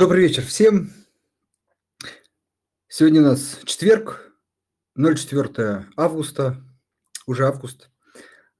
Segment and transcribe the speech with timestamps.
[0.00, 0.92] Добрый вечер всем.
[2.86, 4.32] Сегодня у нас четверг,
[4.94, 6.62] 04 августа,
[7.26, 7.90] уже август.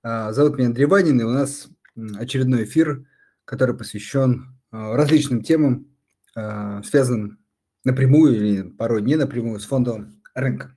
[0.03, 1.69] А, зовут меня Андрей Ванин, и у нас
[2.17, 3.07] очередной эфир,
[3.45, 5.87] который посвящен а, различным темам,
[6.35, 7.39] а, связанным
[7.85, 10.77] напрямую или порой не напрямую с фондовым рынком.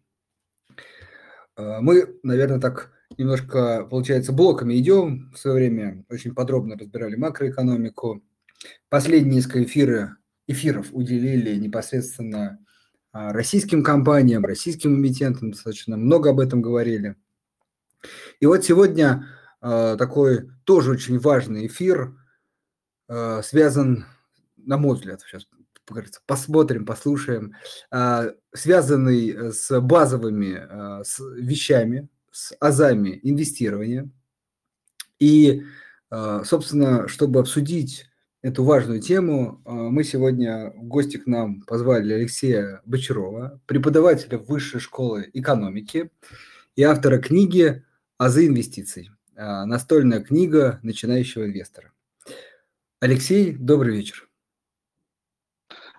[1.58, 5.32] Мы, наверное, так немножко, получается, блоками идем.
[5.32, 8.22] В свое время очень подробно разбирали макроэкономику.
[8.90, 10.18] Последние несколько эфиры
[10.52, 12.60] эфиров уделили непосредственно
[13.14, 17.16] а, российским компаниям, российским эмитентам, достаточно много об этом говорили.
[18.40, 19.28] И вот сегодня
[19.60, 22.16] а, такой тоже очень важный эфир
[23.08, 24.06] а, связан,
[24.56, 25.48] на мой взгляд, сейчас
[26.26, 27.56] посмотрим, послушаем,
[28.54, 34.10] связанный с базовыми с вещами, с азами инвестирования.
[35.20, 35.64] И,
[36.10, 38.11] собственно, чтобы обсудить
[38.42, 39.62] эту важную тему.
[39.66, 46.12] А, мы сегодня в гости к нам позвали Алексея Бочарова, преподавателя Высшей школы экономики
[46.76, 47.84] и автора книги
[48.18, 49.12] «Азы инвестиций».
[49.36, 51.92] А, настольная книга начинающего инвестора.
[53.00, 54.28] Алексей, добрый вечер.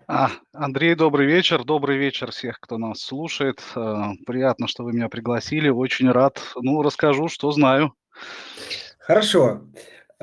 [0.07, 1.65] А, Андрей, добрый вечер.
[1.65, 3.63] Добрый вечер всех, кто нас слушает.
[3.75, 5.69] А, приятно, что вы меня пригласили.
[5.69, 6.41] Очень рад.
[6.57, 7.95] Ну, расскажу, что знаю.
[8.99, 9.63] Хорошо.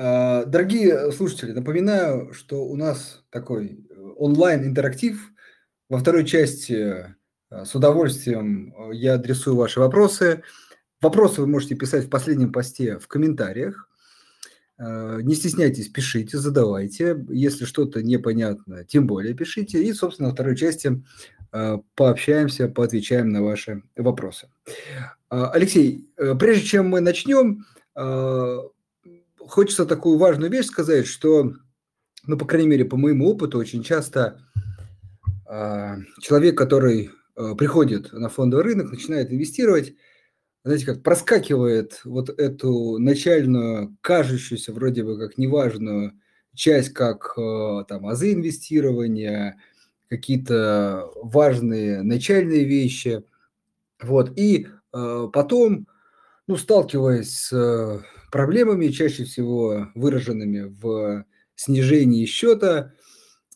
[0.02, 5.20] А, дорогие слушатели, напоминаю, что у нас такой э, онлайн-интерактив.
[5.90, 6.72] Во второй части
[7.50, 10.42] э, с удовольствием э, я адресую ваши вопросы.
[11.02, 13.88] Вопросы вы можете писать в последнем посте в комментариях.
[14.78, 17.22] Не стесняйтесь, пишите, задавайте.
[17.28, 19.82] Если что-то непонятно, тем более пишите.
[19.82, 21.02] И, собственно, во второй части
[21.94, 24.48] пообщаемся, поотвечаем на ваши вопросы.
[25.28, 27.66] Алексей, прежде чем мы начнем,
[29.50, 31.52] хочется такую важную вещь сказать, что,
[32.26, 34.40] ну, по крайней мере, по моему опыту, очень часто
[35.48, 39.94] э, человек, который э, приходит на фондовый рынок, начинает инвестировать,
[40.64, 46.12] знаете, как проскакивает вот эту начальную, кажущуюся вроде бы как неважную
[46.54, 49.58] часть, как э, там азы инвестирования,
[50.08, 53.24] какие-то важные начальные вещи,
[54.00, 55.88] вот, и э, потом,
[56.46, 61.24] ну, сталкиваясь с проблемами, чаще всего выраженными в
[61.54, 62.92] снижении счета,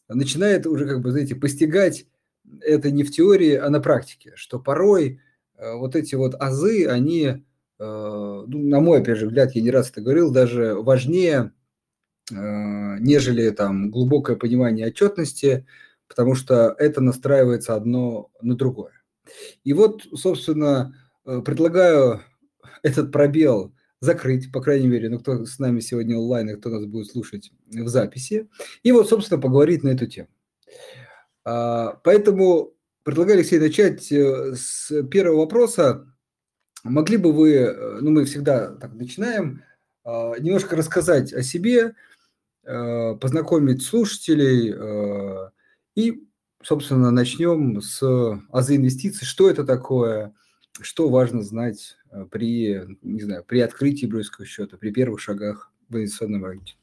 [0.09, 2.07] начинает уже, как бы, знаете, постигать
[2.61, 5.21] это не в теории, а на практике, что порой
[5.57, 7.34] э, вот эти вот азы, они, э,
[7.79, 11.53] ну, на мой, опять же, взгляд, я не раз это говорил, даже важнее,
[12.31, 15.67] э, нежели там глубокое понимание отчетности,
[16.09, 18.93] потому что это настраивается одно на другое.
[19.65, 22.21] И вот, собственно, предлагаю
[22.83, 26.84] этот пробел закрыть, по крайней мере, ну, кто с нами сегодня онлайн, и кто нас
[26.84, 28.48] будет слушать в записи,
[28.82, 30.28] и вот, собственно, поговорить на эту тему.
[31.44, 36.06] А, поэтому предлагаю, Алексей, начать э, с первого вопроса.
[36.82, 39.62] Могли бы вы, э, ну, мы всегда так начинаем,
[40.04, 41.94] а, немножко рассказать о себе,
[42.65, 44.75] э, познакомить слушателей
[45.94, 46.26] и,
[46.62, 48.03] собственно, начнем с
[48.50, 49.26] азы инвестиций.
[49.26, 50.34] Что это такое?
[50.81, 51.97] Что важно знать
[52.31, 56.75] при, не знаю, при открытии брокерского счета, при первых шагах в инвестиционном рынке?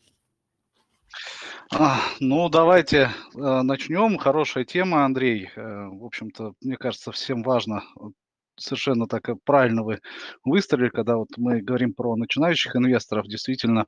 [1.73, 4.17] А, ну, давайте э, начнем.
[4.17, 5.49] Хорошая тема, Андрей.
[5.55, 7.83] Э, в общем-то, мне кажется, всем важно
[8.61, 9.99] совершенно так правильно вы
[10.43, 13.85] выстрелили, когда вот мы говорим про начинающих инвесторов, действительно,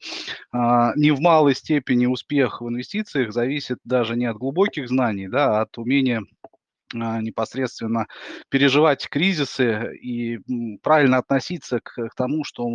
[0.51, 5.59] а, не в малой степени успех в инвестициях зависит даже не от глубоких знаний, да,
[5.59, 6.23] а от умения
[6.93, 8.07] непосредственно
[8.49, 10.39] переживать кризисы и
[10.81, 12.67] правильно относиться к, к тому, что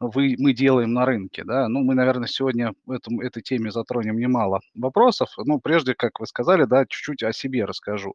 [0.00, 1.44] вы, мы делаем на рынке.
[1.44, 1.68] Да?
[1.68, 5.30] Ну, мы, наверное, сегодня этом, этой теме затронем немало вопросов.
[5.38, 8.14] Ну, прежде, как вы сказали, да, чуть-чуть о себе расскажу.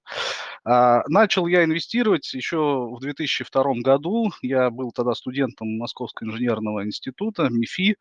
[0.63, 4.31] А, начал я инвестировать еще в 2002 году.
[4.41, 7.95] Я был тогда студентом Московского инженерного института, МИФИ.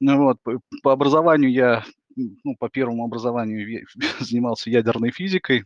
[0.00, 1.84] Вот, по, по образованию я
[2.16, 3.86] ну, по первому образованию
[4.20, 5.64] занимался ядерной физикой.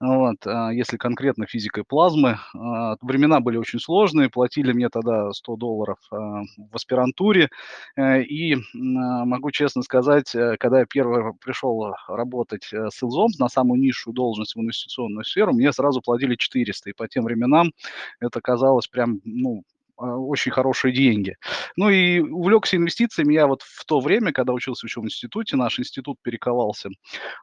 [0.00, 5.56] Вот, а если конкретно физикой плазмы, а, времена были очень сложные, платили мне тогда 100
[5.56, 7.50] долларов а, в аспирантуре,
[7.96, 13.48] э, и могу честно сказать, э, когда я первый пришел работать э, с Илзом на
[13.50, 17.72] самую низшую должность в инвестиционную сферу, мне сразу платили 400, и по тем временам
[18.20, 19.64] это казалось прям, ну,
[20.00, 21.36] очень хорошие деньги.
[21.76, 23.34] Ну и увлекся инвестициями.
[23.34, 26.90] Я вот в то время, когда учился в институте, наш институт перековался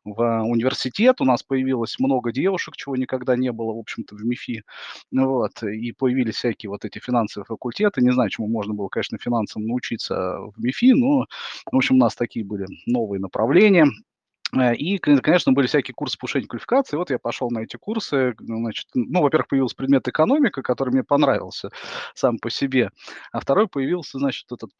[0.03, 4.63] в университет, у нас появилось много девушек, чего никогда не было, в общем-то, в МИФИ,
[5.11, 9.65] вот, и появились всякие вот эти финансовые факультеты, не знаю, чему можно было, конечно, финансам
[9.67, 11.25] научиться в МИФИ, но,
[11.71, 13.87] в общем, у нас такие были новые направления,
[14.53, 16.95] и, конечно, были всякие курсы повышения квалификации.
[16.95, 18.33] Вот я пошел на эти курсы.
[18.39, 21.69] Значит, ну, во-первых, появился предмет экономика, который мне понравился
[22.13, 22.91] сам по себе.
[23.33, 24.71] А второй появился, значит, этот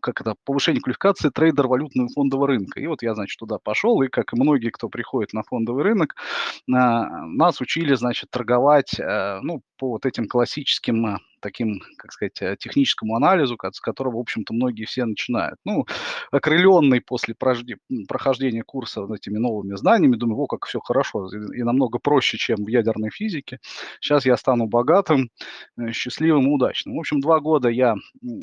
[0.00, 2.80] как это, повышение квалификации трейдер валютного фондового рынка.
[2.80, 6.14] И вот я, значит, туда пошел, и как и многие, кто приходит на фондовый рынок,
[6.66, 12.56] нас учили, значит, торговать, э, ну, по вот этим классическим э, таким, как сказать, э,
[12.58, 15.58] техническому анализу, с которого, в общем-то, многие все начинают.
[15.64, 15.86] Ну,
[16.30, 22.38] окрыленный после прохождения курса этими новыми знаниями, думаю, о, как все хорошо и намного проще,
[22.38, 23.58] чем в ядерной физике.
[24.00, 25.30] Сейчас я стану богатым,
[25.92, 26.96] счастливым и удачным.
[26.96, 27.96] В общем, два года я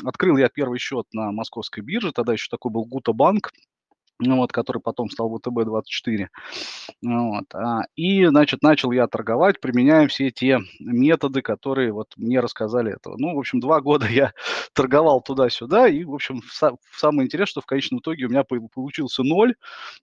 [0.06, 3.52] открыл я первый счет на московской бирже, тогда еще такой был Гута банк,
[4.20, 6.28] ну, вот, который потом стал ВТБ-24.
[7.02, 7.46] Вот.
[7.54, 13.16] А, и, значит, начал я торговать, применяя все те методы, которые вот мне рассказали этого.
[13.18, 14.34] Ну, в общем, два года я
[14.74, 16.42] торговал туда-сюда, и, в общем,
[16.92, 19.56] самое интересное, что в конечном итоге у меня получился ноль,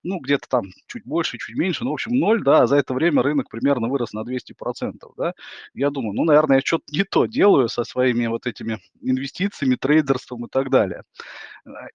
[0.02, 2.94] ну, где-то там чуть больше, чуть меньше, ну, в общем, ноль, да, а за это
[2.94, 5.34] время рынок примерно вырос на 200%, да.
[5.74, 10.46] Я думаю, ну, наверное, я что-то не то делаю со своими вот этими инвестициями, трейдерством
[10.46, 11.02] и так далее.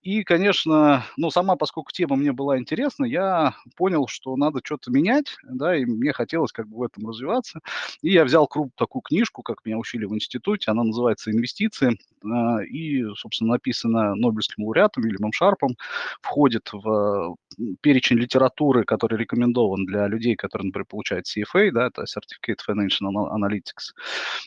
[0.01, 5.37] И, конечно, ну, сама, поскольку тема мне была интересна, я понял, что надо что-то менять,
[5.43, 7.59] да, и мне хотелось как бы в этом развиваться.
[8.01, 12.63] И я взял круг, такую книжку, как меня учили в институте, она называется «Инвестиции», а,
[12.63, 15.75] и, собственно, написана Нобелевским лауреатом Вильямом Шарпом,
[16.21, 17.35] входит в
[17.81, 23.93] перечень литературы, который рекомендован для людей, которые, например, получают CFA, да, это Certificate Financial Analytics.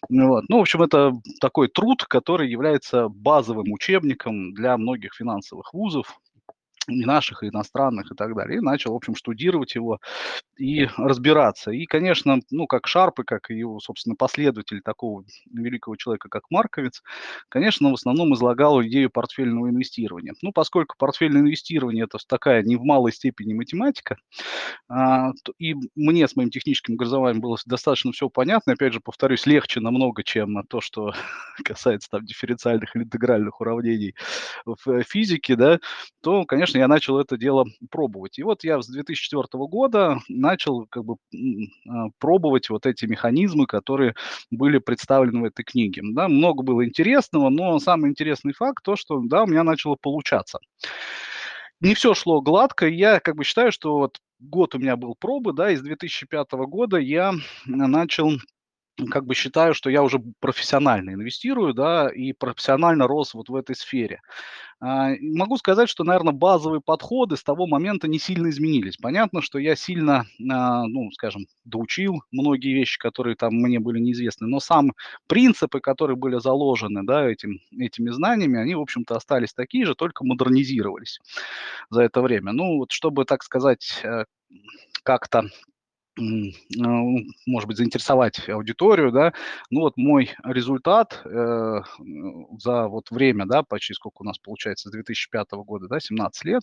[0.09, 0.45] Вот.
[0.49, 6.21] Ну, в общем, это такой труд, который является базовым учебником для многих финансовых вузов,
[6.89, 8.59] и наших, и иностранных, и так далее.
[8.59, 10.01] И начал, в общем, штудировать его
[10.57, 11.71] и разбираться.
[11.71, 17.03] И, конечно, ну, как Шарп, и как его, собственно, последователь такого великого человека, как Марковец,
[17.49, 20.35] конечно, в основном излагал идею портфельного инвестирования.
[20.43, 24.17] Ну, поскольку портфельное инвестирование– это такая не в малой степени математика,
[24.89, 29.81] а, и мне с моим техническим образованием было достаточно все понятно, опять же, повторюсь, легче
[29.81, 31.13] намного, чем то, что
[31.65, 34.15] касается там дифференциальных или интегральных уравнений
[34.67, 35.79] в физике, да,
[36.23, 38.39] то, конечно, конечно, я начал это дело пробовать.
[38.39, 41.17] И вот я с 2004 года начал как бы
[41.89, 44.15] а, пробовать вот эти механизмы, которые
[44.51, 46.03] были представлены в этой книге.
[46.05, 50.59] Да, много было интересного, но самый интересный факт то, что да, у меня начало получаться.
[51.81, 55.53] Не все шло гладко, я как бы считаю, что вот год у меня был пробы,
[55.53, 57.33] да, из 2005 года я
[57.67, 58.31] начал
[59.11, 63.75] как бы считаю, что я уже профессионально инвестирую, да, и профессионально рос вот в этой
[63.75, 64.21] сфере.
[64.81, 68.97] А, могу сказать, что, наверное, базовые подходы с того момента не сильно изменились.
[68.97, 74.47] Понятно, что я сильно, а, ну, скажем, доучил многие вещи, которые там мне были неизвестны,
[74.47, 74.93] но сам
[75.27, 80.25] принципы, которые были заложены, да, этим, этими знаниями, они, в общем-то, остались такие же, только
[80.25, 81.19] модернизировались
[81.91, 82.53] за это время.
[82.53, 84.25] Ну, вот чтобы, так сказать, э,
[85.03, 85.49] как-то
[86.17, 89.33] может быть, заинтересовать аудиторию, да.
[89.71, 91.81] Ну вот мой результат э,
[92.59, 96.63] за вот время, да, почти сколько у нас получается, с 2005 года, да, 17 лет,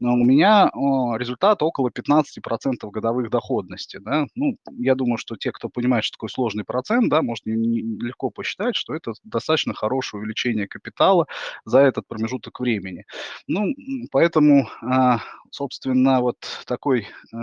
[0.00, 4.26] у меня о, результат около 15% годовых доходности, да.
[4.34, 8.76] Ну, я думаю, что те, кто понимает, что такое сложный процент, да, может легко посчитать,
[8.76, 11.26] что это достаточно хорошее увеличение капитала
[11.64, 13.04] за этот промежуток времени.
[13.46, 13.74] Ну,
[14.10, 15.18] поэтому, э,
[15.50, 16.36] собственно, вот
[16.66, 17.36] такой э,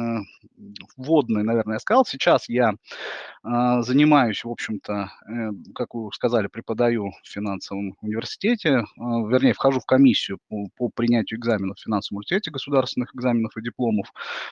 [0.97, 2.05] вводный подобное, наверное, я сказал.
[2.05, 4.93] Сейчас я э, занимаюсь, в общем-то,
[5.27, 10.89] э, как вы сказали, преподаю в финансовом университете, э, вернее, вхожу в комиссию по, по
[10.89, 14.07] принятию экзаменов в финансовом университете, государственных экзаменов и дипломов,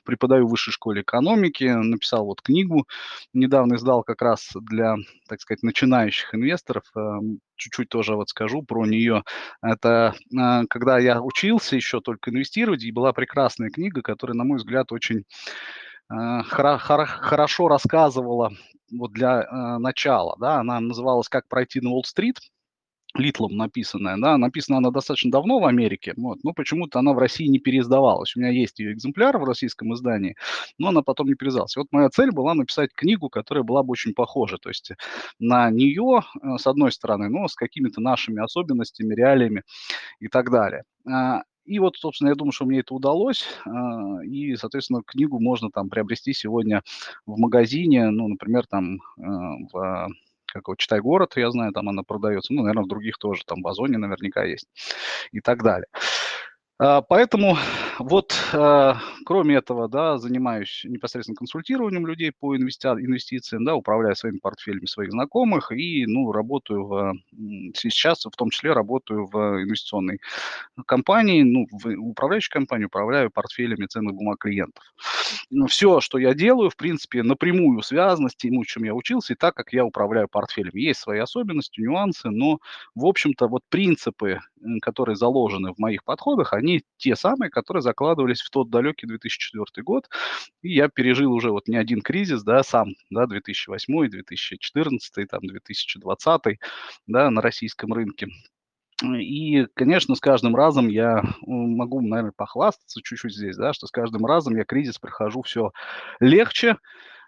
[0.05, 2.87] преподаю в высшей школе экономики, написал вот книгу,
[3.33, 4.95] недавно издал как раз для,
[5.27, 7.19] так сказать, начинающих инвесторов, э,
[7.55, 9.23] чуть-чуть тоже вот скажу про нее.
[9.61, 14.57] Это э, когда я учился еще только инвестировать, и была прекрасная книга, которая, на мой
[14.57, 15.25] взгляд, очень
[16.47, 18.51] хорошо рассказывала
[18.91, 22.37] вот для э, начала, да, она называлась «Как пройти на Уолл-стрит»,
[23.13, 27.47] Литлом написанная, да, написана она достаточно давно в Америке, вот, но почему-то она в России
[27.47, 28.35] не переиздавалась.
[28.35, 30.35] У меня есть ее экземпляр в российском издании,
[30.77, 31.75] но она потом не переиздалась.
[31.75, 34.91] вот моя цель была написать книгу, которая была бы очень похожа, то есть
[35.39, 39.63] на нее, э, с одной стороны, но с какими-то нашими особенностями, реалиями
[40.21, 40.83] и так далее.
[41.71, 43.45] И вот, собственно, я думаю, что мне это удалось.
[43.65, 46.81] А, и, соответственно, книгу можно там приобрести сегодня
[47.25, 50.09] в магазине, ну, например, там а, в
[50.47, 53.61] как вот «Читай город», я знаю, там она продается, ну, наверное, в других тоже, там
[53.61, 54.67] в Озоне наверняка есть
[55.31, 55.87] и так далее.
[56.83, 57.57] А, поэтому
[57.99, 64.39] вот, а, кроме этого, да, занимаюсь непосредственно консультированием людей по инвести- инвестициям, да, управляю своими
[64.39, 67.13] портфелями своих знакомых и, ну, работаю в,
[67.75, 70.21] сейчас в том числе работаю в инвестиционной
[70.87, 74.83] компании, ну, в управляющей компании, управляю портфелями ценных бумаг клиентов.
[75.49, 79.35] Ну, все, что я делаю, в принципе, напрямую связано с тем, чем я учился, и
[79.35, 80.79] так, как я управляю портфелями.
[80.81, 82.59] Есть свои особенности, нюансы, но,
[82.95, 84.39] в общем-то, вот принципы,
[84.81, 90.09] которые заложены в моих подходах, они те самые, которые закладывались в тот далекий 2004 год.
[90.61, 96.59] И я пережил уже вот не один кризис, да, сам, да, 2008, 2014, там, 2020,
[97.07, 98.27] да, на российском рынке.
[99.03, 104.25] И, конечно, с каждым разом я могу, наверное, похвастаться чуть-чуть здесь, да, что с каждым
[104.25, 105.71] разом я кризис прохожу все
[106.19, 106.77] легче,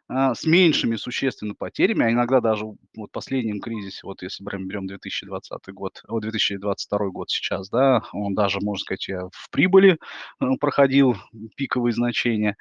[0.10, 4.86] с меньшими существенно потерями, а иногда даже вот в последнем кризисе, вот если прям берем
[4.88, 9.98] 2020 год, о, 2022 год сейчас, да, он даже, можно сказать, в прибыли
[10.42, 11.16] э, проходил
[11.56, 12.58] пиковые значения.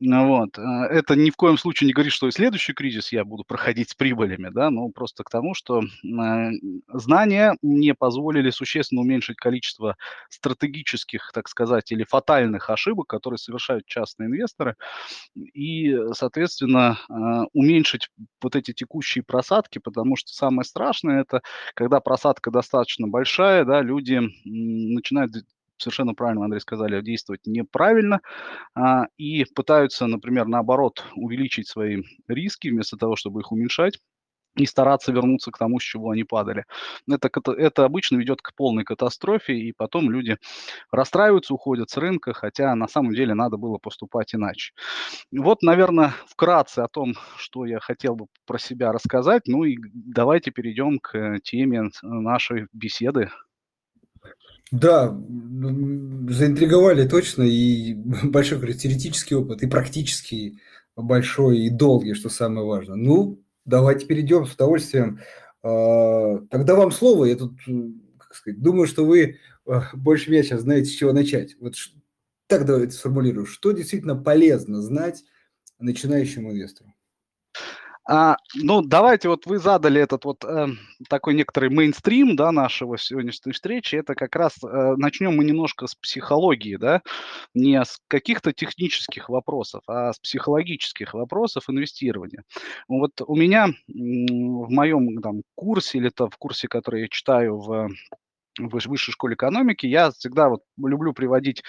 [0.00, 0.58] Ну вот.
[0.58, 3.90] Э, это ни в коем случае не говорит, что и следующий кризис я буду проходить
[3.90, 6.50] с прибылями, да, но просто к тому, что э,
[6.92, 9.96] знания мне позволили существенно уменьшить количество
[10.28, 14.76] стратегических, так сказать, или фатальных ошибок, которые совершают частные инвесторы,
[15.34, 17.14] и, соответственно, э,
[17.52, 18.08] уменьшить
[18.42, 21.42] вот эти текущие просадки, потому что самое страшное это,
[21.74, 25.32] когда просадка достаточно большая, да, люди начинают
[25.78, 28.20] совершенно правильно, Андрей, сказали, действовать неправильно
[28.74, 34.00] а, и пытаются, например, наоборот, увеличить свои риски вместо того, чтобы их уменьшать
[34.56, 36.64] и стараться вернуться к тому, с чего они падали.
[37.10, 40.36] Это, это обычно ведет к полной катастрофе, и потом люди
[40.90, 44.72] расстраиваются, уходят с рынка, хотя на самом деле надо было поступать иначе.
[45.32, 49.42] Вот, наверное, вкратце о том, что я хотел бы про себя рассказать.
[49.46, 53.30] Ну и давайте перейдем к теме нашей беседы.
[54.72, 55.16] Да,
[56.28, 57.94] заинтриговали точно, и
[58.24, 60.60] большой, теоретический опыт, и практический
[60.96, 62.96] большой, и долгий, что самое важное.
[62.96, 65.20] Ну, давайте перейдем с удовольствием.
[65.62, 67.58] А, тогда вам слово, я тут,
[68.18, 71.56] как сказать, думаю, что вы а, больше меня сейчас знаете, с чего начать.
[71.60, 71.74] Вот
[72.46, 75.24] так давайте сформулирую, что действительно полезно знать
[75.78, 76.95] начинающему инвестору?
[78.08, 80.68] А, ну, давайте вот вы задали этот вот э,
[81.08, 83.96] такой некоторый мейнстрим, да, нашего сегодняшней встречи.
[83.96, 87.02] Это как раз э, начнем мы немножко с психологии, да,
[87.52, 92.44] не с каких-то технических вопросов, а с психологических вопросов инвестирования.
[92.86, 97.90] Вот у меня в моем там курсе или то в курсе, который я читаю в
[98.58, 101.62] в высшей школе экономики, я всегда вот люблю приводить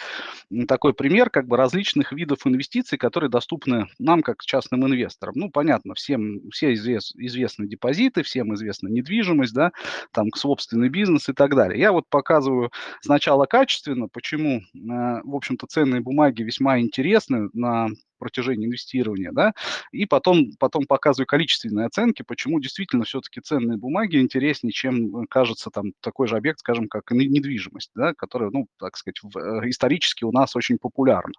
[0.67, 5.33] такой пример как бы различных видов инвестиций, которые доступны нам как частным инвесторам.
[5.35, 9.71] Ну, понятно, всем все извест, известны депозиты, всем известна недвижимость, да,
[10.11, 11.79] там собственный бизнес и так далее.
[11.79, 18.67] Я вот показываю сначала качественно, почему, э, в общем-то, ценные бумаги весьма интересны на протяжении
[18.67, 19.53] инвестирования, да,
[19.91, 25.69] и потом, потом показываю количественные оценки, почему действительно все-таки ценные бумаги интереснее, чем э, кажется
[25.69, 30.23] там такой же объект, скажем, как недвижимость, да, которая, ну, так сказать, в, э, исторически
[30.23, 31.33] у нас очень популярна.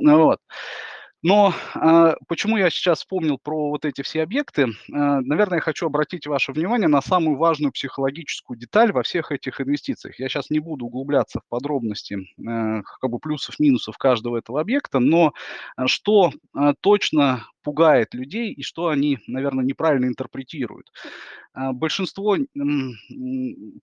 [0.00, 0.40] Вот.
[1.22, 4.68] Но а, почему я сейчас вспомнил про вот эти все объекты?
[4.92, 9.60] А, наверное, я хочу обратить ваше внимание на самую важную психологическую деталь во всех этих
[9.60, 10.18] инвестициях.
[10.20, 15.00] Я сейчас не буду углубляться в подробности а, как бы плюсов, минусов каждого этого объекта,
[15.00, 15.32] но
[15.86, 20.90] что а, точно пугает людей и что они, наверное, неправильно интерпретируют.
[21.52, 22.36] А, большинство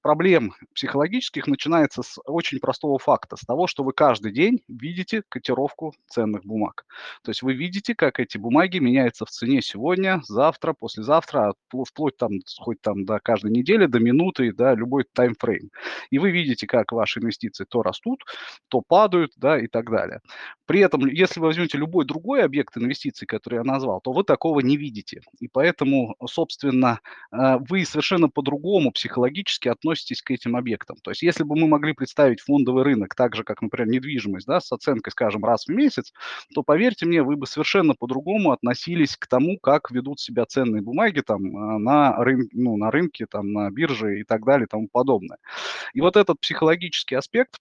[0.02, 5.94] проблем психологических начинается с очень простого факта, с того, что вы каждый день видите котировку
[6.08, 6.86] ценных бумаг.
[7.22, 12.32] То есть вы видите, как эти бумаги меняются в цене сегодня, завтра, послезавтра, вплоть там,
[12.60, 15.70] хоть там до каждой недели, до минуты, да, любой таймфрейм.
[16.12, 18.24] И вы видите, как ваши инвестиции то растут,
[18.70, 20.22] то падают, да, и так далее.
[20.66, 24.62] При этом, если вы возьмете любой другой объект инвестиций, который я назвал, то вы такого
[24.62, 25.22] не видите.
[25.40, 27.00] И поэтому, собственно,
[27.32, 30.98] э, вы совершенно по-другому психологически относитесь к этим объектам.
[31.04, 34.60] То есть если бы мы могли представить фондовый рынок так же, как, например, недвижимость, да,
[34.60, 36.14] с оценкой, скажем, раз в месяц,
[36.54, 41.22] то, поверьте мне, вы бы совершенно по-другому относились к тому, как ведут себя ценные бумаги
[41.22, 44.88] там, э, на, рын, ну, на рынке, там, на бирже и так далее и тому
[44.92, 45.38] подобное.
[45.94, 47.60] И вот этот психологический аспект,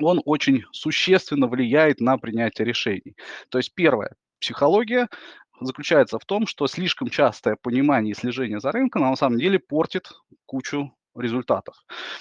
[0.00, 3.16] он очень существенно влияет на принятие решений.
[3.50, 5.08] То есть первое, психология
[5.60, 10.12] заключается в том, что слишком частое понимание и слежение за рынком на самом деле портит
[10.44, 11.74] кучу результатов.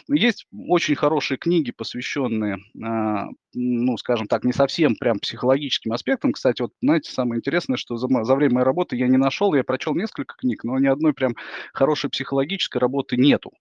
[0.08, 6.34] Есть очень хорошие книги, посвященные, а, ну, скажем так, не совсем прям психологическим аспектам.
[6.34, 9.64] Кстати, вот, знаете, самое интересное, что за, за время моей работы я не нашел, я
[9.64, 11.36] прочел несколько книг, но ни одной прям
[11.74, 13.52] хорошей психологической работы нету.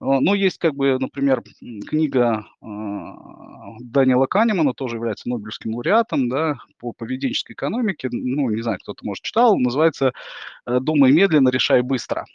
[0.00, 1.42] А, но есть, как бы, например,
[1.88, 8.78] книга а, Данила Канемана, тоже является Нобелевским лауреатом, да, по поведенческой экономике, ну, не знаю,
[8.80, 10.12] кто-то, может, читал, называется
[10.66, 12.26] э, «Думай медленно, решай быстро».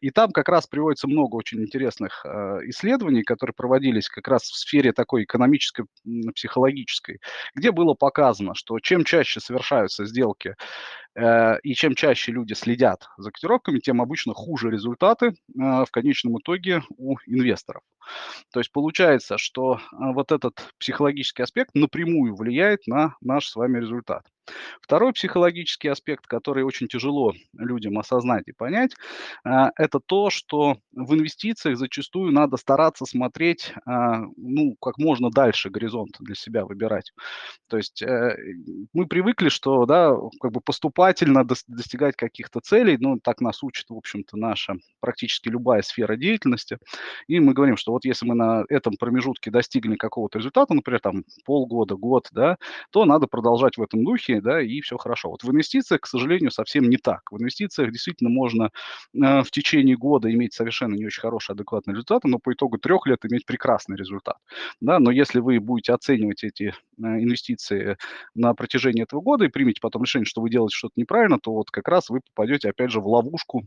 [0.00, 4.92] И там как раз приводится много очень интересных исследований, которые проводились как раз в сфере
[4.92, 5.86] такой экономической,
[6.34, 7.20] психологической,
[7.54, 10.54] где было показано, что чем чаще совершаются сделки
[11.16, 16.38] Э, и чем чаще люди следят за котировками, тем обычно хуже результаты э, в конечном
[16.38, 17.82] итоге у инвесторов.
[18.52, 19.78] То есть получается, что э,
[20.14, 24.24] вот этот психологический аспект напрямую влияет на наш с вами результат.
[24.80, 28.94] Второй психологический аспект, который очень тяжело людям осознать и понять,
[29.44, 36.34] это то, что в инвестициях зачастую надо стараться смотреть, ну, как можно дальше горизонт для
[36.34, 37.12] себя выбирать.
[37.68, 38.02] То есть
[38.92, 42.96] мы привыкли, что, да, как бы поступательно достигать каких-то целей.
[42.98, 46.78] Ну, так нас учит, в общем-то, наша практически любая сфера деятельности.
[47.26, 51.24] И мы говорим, что вот если мы на этом промежутке достигли какого-то результата, например, там
[51.44, 52.56] полгода, год, да,
[52.90, 55.30] то надо продолжать в этом духе, да, и все хорошо.
[55.30, 57.30] Вот в инвестициях, к сожалению, совсем не так.
[57.30, 58.70] В инвестициях действительно можно
[59.14, 63.06] э, в течение года иметь совершенно не очень хорошие, адекватные результаты, но по итогу трех
[63.06, 64.36] лет иметь прекрасный результат.
[64.80, 67.96] Да, но если вы будете оценивать эти э, инвестиции
[68.34, 71.52] на протяжении этого года и примете потом решение, что вы делаете что что-то неправильно, то
[71.52, 73.64] вот как раз вы попадете, опять же, в ловушку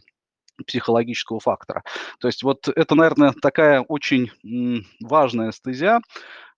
[0.68, 1.84] психологического фактора.
[2.20, 4.32] То есть вот это, наверное, такая очень
[5.02, 6.00] важная стезя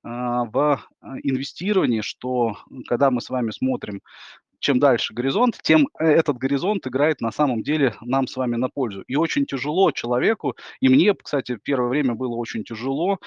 [0.05, 2.57] в а, инвестировании, что
[2.87, 4.01] когда мы с вами смотрим
[4.59, 8.69] чем дальше горизонт, тем э, этот горизонт играет на самом деле нам с вами на
[8.69, 9.03] пользу.
[9.07, 13.19] И очень тяжело человеку, и мне, кстати, первое время было очень тяжело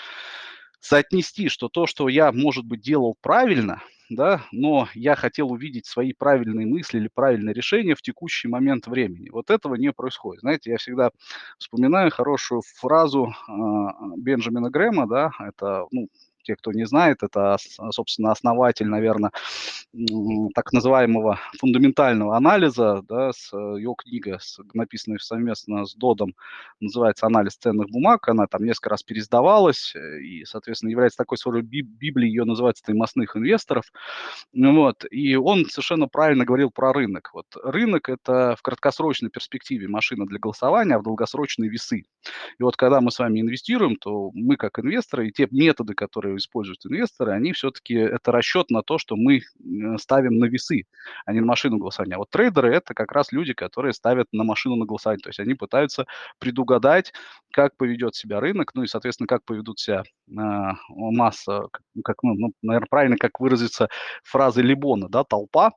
[0.81, 6.13] соотнести, что то, что я, может быть, делал правильно– да, но я хотел увидеть свои
[6.13, 9.29] правильные мысли или правильные решения в текущий момент времени.
[9.31, 10.41] Вот этого не происходит.
[10.41, 11.11] Знаете, я всегда
[11.59, 13.53] вспоминаю хорошую фразу э,
[14.17, 16.09] Бенджамина Грэма, да, это, ну,
[16.49, 17.59] те, кто не знает, это,
[17.91, 19.33] собственно, основатель, наверное,
[20.55, 26.35] так называемого фундаментального анализа, да, с его книга, с, написанная совместно с Додом,
[26.81, 31.63] называется «Анализ ценных бумаг», она там несколько раз пересдавалась э, и, соответственно, является такой своей
[31.63, 33.85] библией, ее называется «Таймостных инвесторов»,
[34.55, 37.31] вот, и он совершенно правильно говорил про рынок.
[37.35, 42.05] Вот рынок– это в краткосрочной перспективе машина для голосования, а в долгосрочной– весы.
[42.59, 46.38] И вот когда мы с вами инвестируем, то мы как инвесторы и те методы, которые
[46.39, 49.41] используют инвесторы, они все-таки это расчет на то, что мы э,
[49.99, 50.85] ставим на весы,
[51.25, 52.15] а не на машину голосования.
[52.15, 55.23] А вот трейдеры это как раз люди, которые ставят на машину на голосование.
[55.23, 56.07] То есть они пытаются
[56.39, 57.13] предугадать,
[57.53, 60.33] как поведет себя рынок, ну и, соответственно, как поведут себя э,
[60.89, 61.67] масса,
[62.05, 63.89] как, ну, ну, наверное, правильно, как выразиться
[64.23, 65.73] фразой Либона, да, толпа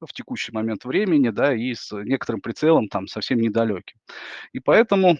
[0.00, 3.98] в текущий момент времени, да, и с некоторым прицелом там совсем недалеким.
[4.52, 5.18] И поэтому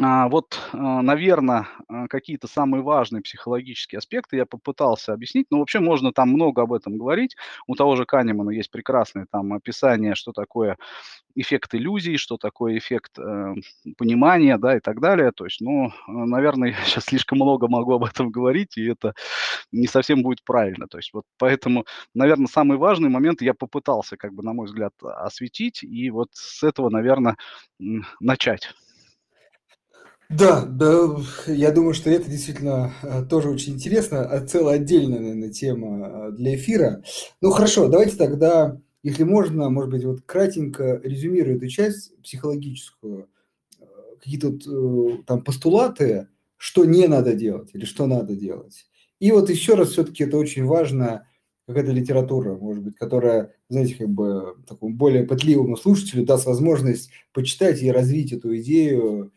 [0.00, 5.48] вот, а, наверное, а, какие-то самые важные психологические аспекты я попытался объяснить.
[5.50, 7.36] Но вообще можно там много об этом говорить.
[7.66, 10.78] У того же Канемана есть прекрасное там описание, что такое
[11.34, 13.54] эффект иллюзий, что такое эффект э,
[13.98, 15.32] понимания, да, и так далее.
[15.32, 19.12] То есть, ну, наверное, я сейчас слишком много могу об этом говорить, и это
[19.70, 20.86] не совсем будет правильно.
[20.88, 21.84] То есть, вот поэтому,
[22.14, 26.62] наверное, самый важный момент я попытался, как бы, на мой взгляд, осветить, и вот с
[26.62, 27.36] этого, наверное,
[28.20, 28.72] начать.
[30.30, 31.16] Да, да,
[31.48, 36.32] я думаю, что это действительно э, тоже очень интересно, а целая отдельная, наверное, тема э,
[36.32, 37.02] для эфира.
[37.40, 43.28] Ну хорошо, давайте тогда, если можно, может быть, вот кратенько резюмирую эту часть психологическую,
[43.80, 43.84] э,
[44.22, 48.86] какие-то вот, там постулаты, что не надо делать или что надо делать.
[49.18, 51.26] И вот еще раз, все-таки это очень важно,
[51.66, 57.82] какая-то литература, может быть, которая, знаете, как бы такому более пытливому слушателю даст возможность почитать
[57.82, 59.32] и развить эту идею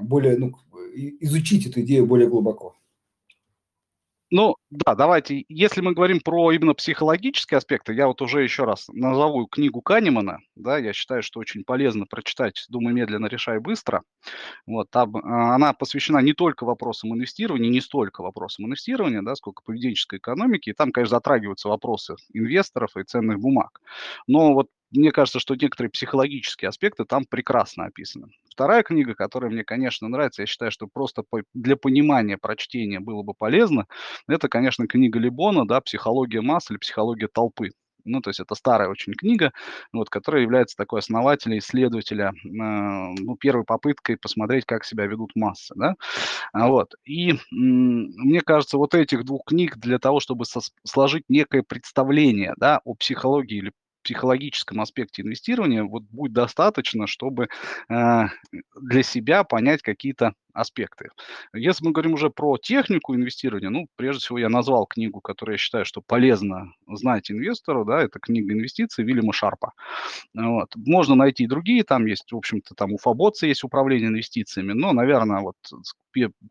[0.00, 0.54] более, ну,
[1.20, 2.74] изучить эту идею более глубоко.
[4.30, 8.88] Ну, да, давайте, если мы говорим про именно психологические аспекты, я вот уже еще раз
[8.92, 14.02] назову книгу Канемана, да, я считаю, что очень полезно прочитать «Думай медленно, решай быстро».
[14.66, 19.62] Вот, там а, она посвящена не только вопросам инвестирования, не столько вопросам инвестирования, да, сколько
[19.64, 23.80] поведенческой экономики, и там, конечно, затрагиваются вопросы инвесторов и ценных бумаг.
[24.26, 28.28] Но вот мне кажется, что некоторые психологические аспекты там прекрасно описаны.
[28.50, 31.22] Вторая книга, которая мне, конечно, нравится, я считаю, что просто
[31.54, 33.86] для понимания прочтения было бы полезно,
[34.26, 37.70] это, конечно, книга Либона, да, «Психология масс» или «Психология толпы».
[38.04, 39.52] Ну, то есть это старая очень книга,
[39.92, 45.74] вот, которая является такой основателем, исследователя, э, ну, первой попыткой посмотреть, как себя ведут массы,
[45.76, 45.94] да.
[46.52, 46.94] А, вот.
[47.04, 50.44] И мне кажется, вот этих двух книг для того, чтобы
[50.84, 53.72] сложить некое представление, да, о психологии или
[54.08, 57.48] психологическом аспекте инвестирования вот будет достаточно, чтобы
[57.90, 58.22] э,
[58.80, 61.10] для себя понять какие-то аспекты.
[61.54, 65.58] Если мы говорим уже про технику инвестирования, ну, прежде всего, я назвал книгу, которую я
[65.58, 69.72] считаю, что полезно знать инвестору, да, это книга инвестиций Вильяма Шарпа.
[70.34, 70.74] Вот.
[70.76, 74.92] Можно найти и другие, там есть, в общем-то, там у Фабоца есть управление инвестициями, но,
[74.92, 75.56] наверное, вот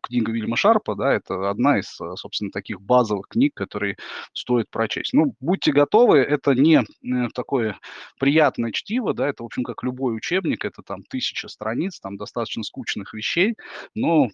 [0.02, 3.96] книга Вильяма Шарпа, да, это одна из, собственно, таких базовых книг, которые
[4.32, 5.12] стоит прочесть.
[5.12, 7.78] Ну, будьте готовы, это не э, такое
[8.18, 12.62] приятное чтиво, да, это, в общем, как любой учебник, это там тысяча страниц, там достаточно
[12.62, 13.54] скучных вещей,
[14.00, 14.28] но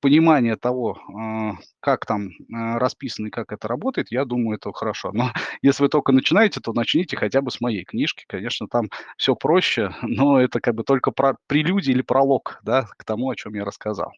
[0.00, 5.10] понимание того, а, как там а, расписано и как это работает, я думаю, это хорошо.
[5.12, 8.24] Но если вы только начинаете, то начните хотя бы с моей книжки.
[8.26, 13.04] Конечно, там все проще, но это как бы только про прелюдия или пролог да, к
[13.04, 14.12] тому, о чем я рассказал.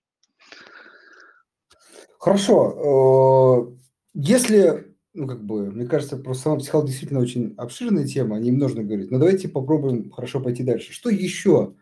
[2.18, 3.66] Хорошо.
[3.66, 3.82] Э,
[4.14, 8.52] если, ну, как бы, мне кажется, просто сама психология действительно очень обширная тема, о ней
[8.52, 9.10] можно говорить.
[9.10, 10.92] Но давайте попробуем хорошо пойти дальше.
[10.92, 11.74] Что еще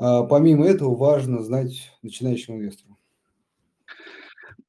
[0.00, 2.96] помимо этого важно знать начинающему инвестору?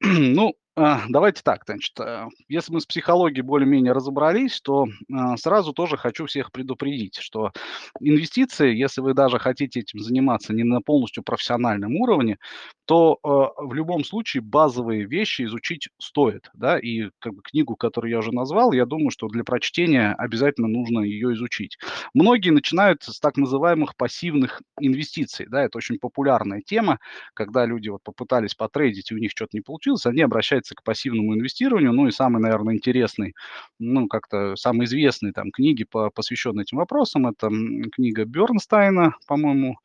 [0.00, 5.74] Ну, а, давайте так, значит, э, если мы с психологией более-менее разобрались, то а, сразу
[5.74, 7.52] тоже хочу всех предупредить, что
[8.00, 12.38] инвестиции, если вы даже хотите этим заниматься не на полностью профессиональном уровне,
[12.86, 13.28] то э,
[13.66, 18.32] в любом случае базовые вещи изучить стоит, да, и как бы книгу, которую я уже
[18.32, 21.76] назвал, я думаю, что для прочтения обязательно нужно ее изучить.
[22.14, 26.98] Многие начинают с так называемых пассивных инвестиций, да, это очень популярная тема,
[27.34, 30.82] когда люди вот попытались потрейдить, и у них что-то не получилось, они обращаются обращается к
[30.82, 31.92] пассивному инвестированию.
[31.92, 33.34] Ну и самый, наверное, интересный,
[33.78, 37.50] ну как-то самый известный там книги, по, посвященные этим вопросам, это
[37.92, 39.76] книга Бернстайна, по-моему,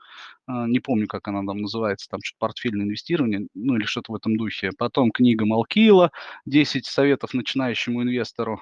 [0.47, 4.15] а, не помню, как она там называется, там что-то портфельное инвестирование, ну или что-то в
[4.15, 4.69] этом духе.
[4.77, 6.11] Потом книга Малкила
[6.45, 8.61] «10 советов начинающему инвестору».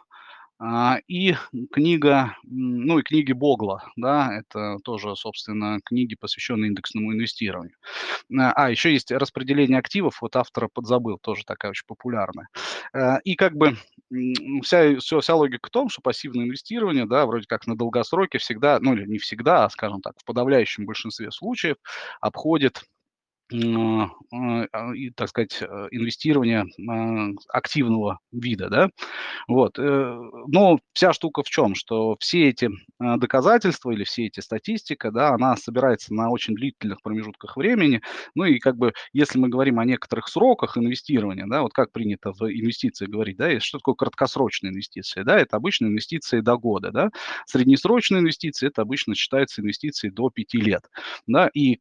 [0.60, 1.36] А, и
[1.74, 7.76] книга, ну и книги Богла, да, это тоже, собственно, книги, посвященные индексному инвестированию.
[8.39, 12.48] А, еще есть распределение активов, вот автора подзабыл, тоже такая очень популярная.
[12.94, 13.78] А, и как бы
[14.63, 18.80] вся, вся, вся логика в том, что пассивное инвестирование, да, вроде как на долгосроке всегда,
[18.82, 21.78] ну или не всегда, а, скажем так, в подавляющем большинстве случаев
[22.22, 22.84] обходит
[23.51, 26.65] и, так сказать, э, инвестирования
[27.49, 28.89] активного вида, да,
[29.47, 29.79] вот.
[29.79, 35.12] Э, но вся штука в чем, что все эти а, доказательства или все эти статистика,
[35.12, 38.01] да, она собирается на очень длительных промежутках времени,
[38.36, 42.31] ну и как бы, если мы говорим о некоторых сроках инвестирования, да, вот как принято
[42.34, 47.10] в инвестиции говорить, да, что такое краткосрочные инвестиции, да, это обычно инвестиции до года, да,
[47.45, 50.84] среднесрочные инвестиции, это обычно считается инвестиции до 5 лет,
[51.27, 51.79] да, и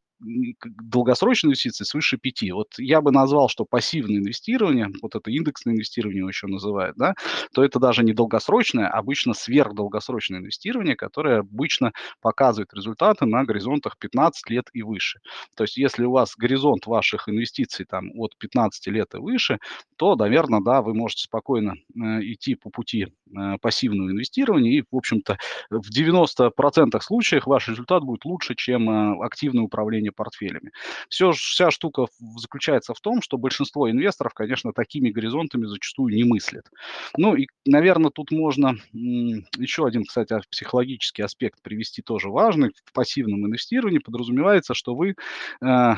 [0.63, 2.51] долгосрочные инвестиции свыше 5.
[2.51, 7.13] Вот я бы назвал, что пассивное инвестирование, вот это индексное инвестирование его еще называют, да,
[7.53, 13.97] то это даже не долгосрочное, а обычно сверхдолгосрочное инвестирование, которое обычно показывает результаты на горизонтах
[13.99, 15.19] 15 лет и выше.
[15.55, 19.59] То есть если у вас горизонт ваших инвестиций там от 15 лет и выше,
[19.97, 24.95] то, наверное, да, вы можете спокойно э, идти по пути э, пассивного инвестирования и, в
[24.95, 25.37] общем-то,
[25.69, 30.71] в 90% случаев ваш результат будет лучше, чем э, активное управление портфелями.
[31.09, 36.69] Все, вся штука заключается в том, что большинство инвесторов, конечно, такими горизонтами зачастую не мыслят.
[37.17, 42.71] Ну и, наверное, тут можно еще один, кстати, психологический аспект привести тоже важный.
[42.85, 45.15] В пассивном инвестировании подразумевается, что вы
[45.61, 45.93] э,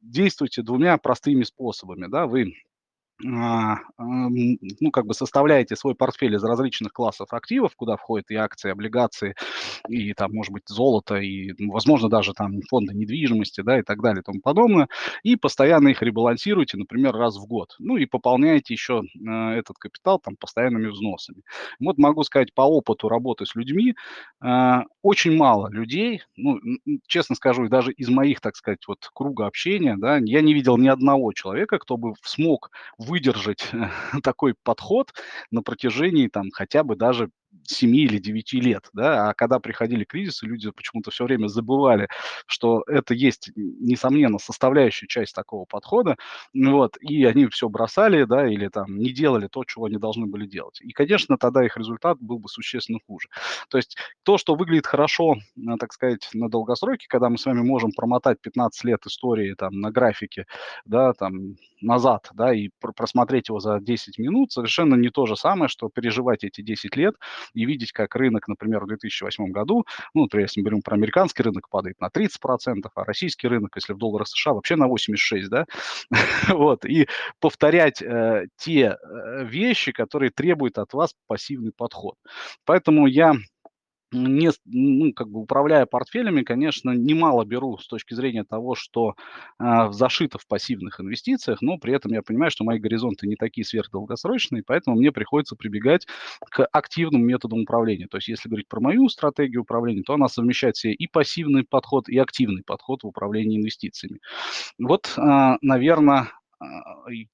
[0.00, 2.06] действуете двумя простыми способами.
[2.08, 2.26] Да?
[2.26, 2.52] Вы а,
[3.22, 8.72] ну, как бы составляете свой портфель из различных классов активов, куда входят и акции, и
[8.72, 9.34] облигации,
[9.88, 14.20] и там, может быть, золото, и, возможно, даже там фонды недвижимости, да, и так далее,
[14.20, 14.88] и тому подобное,
[15.22, 17.74] и постоянно их ребалансируете, например, раз в год.
[17.78, 21.42] Ну, и пополняете еще э, этот капитал там постоянными взносами.
[21.80, 23.94] Вот могу сказать по опыту работы с людьми,
[24.44, 26.58] э, очень мало людей, ну,
[27.06, 30.88] честно скажу, даже из моих, так сказать, вот круга общения, да, я не видел ни
[30.88, 32.70] одного человека, кто бы смог
[33.06, 33.70] выдержать
[34.22, 35.14] такой подход
[35.50, 37.30] на протяжении там хотя бы даже
[37.64, 42.08] 7 или 9 лет, да, а когда приходили кризисы, люди почему-то все время забывали,
[42.46, 46.16] что это есть, несомненно, составляющая часть такого подхода,
[46.54, 50.46] вот, и они все бросали, да, или там не делали то, чего они должны были
[50.46, 50.80] делать.
[50.80, 53.28] И, конечно, тогда их результат был бы существенно хуже.
[53.68, 55.36] То есть то, что выглядит хорошо,
[55.78, 59.90] так сказать, на долгосроке, когда мы с вами можем промотать 15 лет истории там на
[59.90, 60.46] графике,
[60.84, 65.68] да, там назад, да, и просмотреть его за 10 минут, совершенно не то же самое,
[65.68, 67.14] что переживать эти 10 лет
[67.54, 71.42] и видеть, как рынок, например, в 2008 году, ну, например, если мы говорим про американский
[71.42, 75.66] рынок, падает на 30%, а российский рынок, если в долларах США, вообще на 86, да,
[76.48, 77.08] вот, и
[77.40, 82.14] повторять э, те э, вещи, которые требуют от вас пассивный подход.
[82.64, 83.34] Поэтому я
[84.24, 89.14] не, ну, как бы управляя портфелями, конечно, немало беру с точки зрения того, что
[89.58, 93.64] э, зашито в пассивных инвестициях, но при этом я понимаю, что мои горизонты не такие
[93.64, 96.06] сверхдолгосрочные, поэтому мне приходится прибегать
[96.50, 98.06] к активным методам управления.
[98.08, 102.08] То есть, если говорить про мою стратегию управления, то она совмещает себе и пассивный подход,
[102.08, 104.20] и активный подход в управлении инвестициями.
[104.78, 106.30] Вот, э, наверное,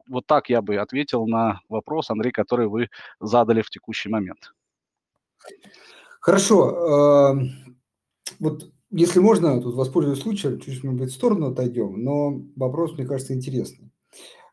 [0.09, 2.89] вот так я бы ответил на вопрос, Андрей, который вы
[3.21, 4.53] задали в текущий момент.
[6.23, 7.37] Хорошо.
[8.39, 13.07] Вот если можно, тут воспользуюсь случаем, чуть, может быть, в сторону отойдем, но вопрос, мне
[13.07, 13.91] кажется, интересный.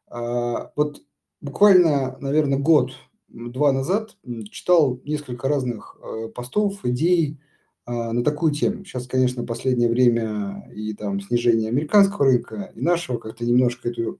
[0.08, 1.01] А, вот
[1.41, 4.17] буквально, наверное, год-два назад
[4.49, 7.38] читал несколько разных э, постов, идей
[7.86, 8.86] а, на такую тему.
[8.86, 14.19] Сейчас, конечно, последнее время и там снижение американского рынка, и нашего как-то немножко эту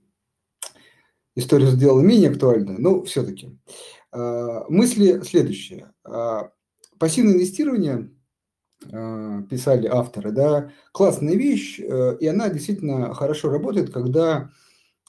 [1.34, 3.58] историю сделала менее актуальной, но все-таки.
[4.12, 5.92] А, мысли следующие
[7.00, 8.10] пассивное инвестирование,
[8.92, 14.50] а, писали авторы, да, классная вещь, э, и она действительно хорошо работает, когда,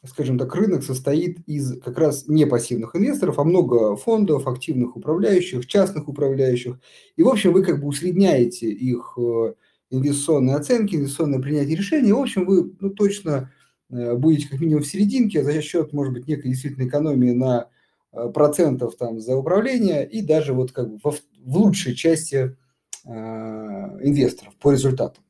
[0.06, 5.68] скажем так, рынок состоит из как раз не пассивных инвесторов, а много фондов, активных управляющих,
[5.68, 6.80] частных управляющих.
[7.18, 9.54] И, в общем, вы как бы усредняете их э,
[9.90, 12.14] инвестиционные оценки, инвестиционное принятие решений.
[12.14, 13.52] В общем, вы ну, точно
[13.90, 17.68] э, будете как минимум в серединке за счет, может быть, некой действительно экономии на Э,
[18.12, 22.58] процентов там за управление и даже вот как бы в, в лучшей части
[23.06, 25.24] э, инвесторов по результатам.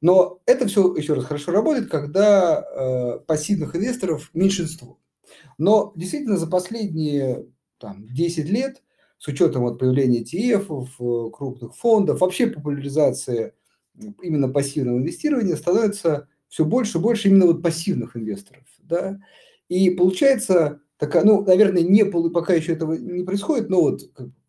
[0.00, 4.98] Но это все, еще раз, хорошо работает, когда э, пассивных инвесторов меньшинство.
[5.58, 7.46] Но действительно за последние
[7.78, 8.82] там, 10 лет,
[9.18, 13.54] с учетом вот появления ETF, э, крупных фондов, вообще популяризация
[14.22, 18.64] именно пассивного инвестирования становится все больше и больше именно вот пассивных инвесторов.
[18.78, 19.20] Да?
[19.68, 24.02] И получается, такая, ну, наверное, не, пока еще этого не происходит, но вот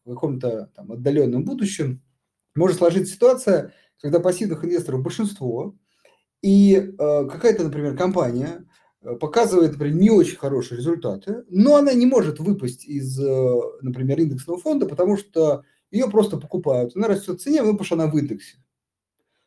[0.05, 2.01] в каком-то там отдаленном будущем
[2.55, 5.75] может сложиться ситуация, когда пассивных инвесторов большинство,
[6.41, 8.65] и э, какая-то, например, компания
[9.01, 14.19] э, показывает, например, не очень хорошие результаты, но она не может выпасть из, э, например,
[14.19, 16.95] индексного фонда, потому что ее просто покупают.
[16.95, 18.57] Она растет в цене, потому что она в индексе.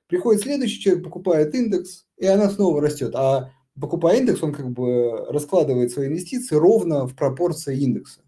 [0.07, 3.15] Приходит следующий человек, покупает индекс, и она снова растет.
[3.15, 8.21] А покупая индекс, он как бы раскладывает свои инвестиции ровно в пропорции индекса.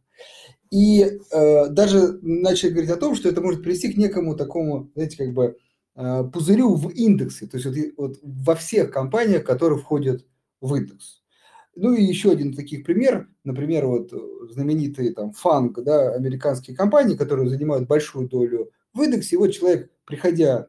[0.71, 5.17] И э, даже начали говорить о том, что это может привести к некому такому, знаете,
[5.17, 5.57] как бы
[5.95, 10.27] э, пузырю в индексе, то есть вот, вот во всех компаниях, которые входят
[10.61, 11.23] в индекс.
[11.77, 14.13] Ну и еще один таких пример, например, вот
[14.51, 19.91] знаменитые там фанк, да, американские компании, которые занимают большую долю в индексе, и вот человек,
[20.05, 20.69] приходя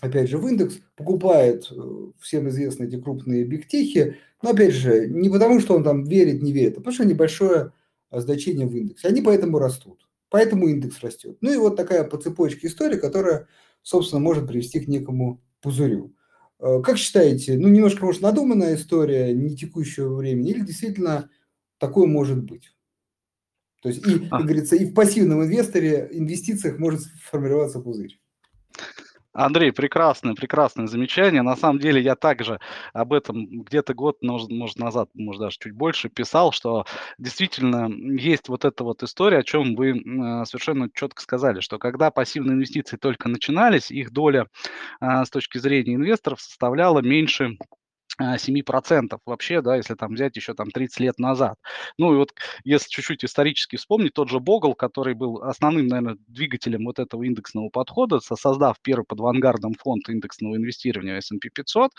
[0.00, 5.28] опять же, в индекс, покупает э, всем известные эти крупные бигтехи, но, опять же, не
[5.28, 7.72] потому, что он там верит, не верит, а потому что небольшое
[8.10, 9.08] э, значение в индексе.
[9.08, 10.08] Они поэтому растут.
[10.30, 11.38] Поэтому индекс растет.
[11.40, 13.48] Ну и вот такая по цепочке история, которая,
[13.82, 16.14] собственно, может привести к некому пузырю.
[16.60, 21.30] Э, как считаете, ну, немножко, может, надуманная история, не текущего времени, или действительно
[21.78, 22.74] такое может быть?
[23.80, 28.18] То есть, и, как говорится, и в пассивном инвесторе, инвестициях может формироваться пузырь.
[29.38, 31.42] Андрей, прекрасное, прекрасное замечание.
[31.42, 32.58] На самом деле я также
[32.92, 36.84] об этом где-то год, может, назад, может, даже чуть больше писал, что
[37.18, 37.88] действительно
[38.20, 39.94] есть вот эта вот история, о чем вы
[40.44, 44.48] совершенно четко сказали, что когда пассивные инвестиции только начинались, их доля
[45.00, 47.58] э, с точки зрения инвесторов составляла меньше
[48.20, 51.56] 7% вообще, да, если там взять еще там 30 лет назад.
[51.98, 52.32] Ну и вот
[52.64, 57.68] если чуть-чуть исторически вспомнить, тот же Богл, который был основным, наверное, двигателем вот этого индексного
[57.68, 61.92] подхода, создав первый под авангардом фонд индексного инвестирования S&P 500,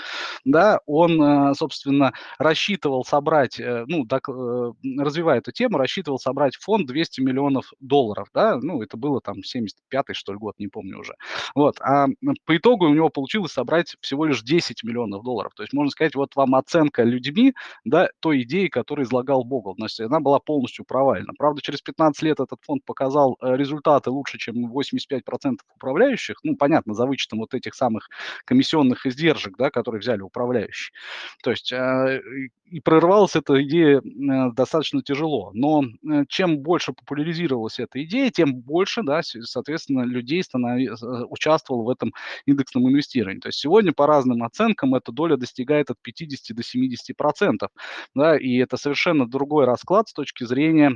[0.46, 6.56] да, он, э, собственно, рассчитывал собрать, э, ну, так, э, развивая эту тему, рассчитывал собрать
[6.56, 11.00] фонд 200 миллионов долларов, да, ну, это было там 75-й, что ли, год, не помню
[11.00, 11.14] уже.
[11.56, 12.08] Вот, а
[12.46, 16.09] по итогу у него получилось собрать всего лишь 10 миллионов долларов, то есть можно сказать,
[16.10, 17.54] сказать, вот вам оценка людьми,
[17.86, 19.76] да, той идеи, которую излагал Богл.
[19.76, 21.34] Значит, она была полностью провальна.
[21.38, 26.40] Правда, через 15 лет этот фонд показал э, результаты лучше, чем 85% управляющих.
[26.44, 28.10] Ну, понятно, за вычетом вот этих самых
[28.46, 30.94] комиссионных издержек, да, которые взяли управляющие.
[31.44, 32.22] То есть э,
[32.72, 35.52] и прорывалась эта идея э, достаточно тяжело.
[35.54, 40.80] Но э, чем больше популяризировалась эта идея, тем больше, да, соответственно, людей станов...
[40.80, 42.14] Э, участвовало в этом
[42.46, 43.40] индексном инвестировании.
[43.40, 47.70] То есть сегодня по разным оценкам эта доля достигает от 50 до 70 процентов,
[48.16, 50.92] да, и это совершенно другой расклад с точки зрения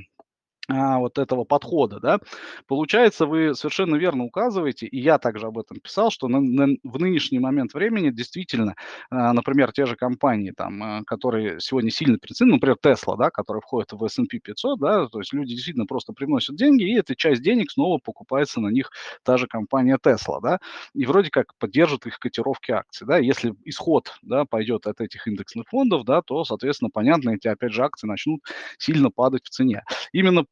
[0.70, 2.20] вот этого подхода, да.
[2.68, 7.00] Получается, вы совершенно верно указываете, и я также об этом писал, что на, на, в
[7.00, 8.76] нынешний момент времени действительно,
[9.10, 13.60] а, например, те же компании, там, а, которые сегодня сильно прицены, например, Tesla, да, которая
[13.62, 17.42] входит в S&P 500, да, то есть люди действительно просто приносят деньги, и эта часть
[17.42, 18.92] денег снова покупается на них
[19.24, 20.60] та же компания Tesla, да,
[20.94, 25.68] и вроде как поддержит их котировки акций, да, если исход, да, пойдет от этих индексных
[25.68, 28.42] фондов, да, то, соответственно, понятно, эти, опять же, акции начнут
[28.78, 29.84] сильно падать в цене.
[30.14, 30.46] Именно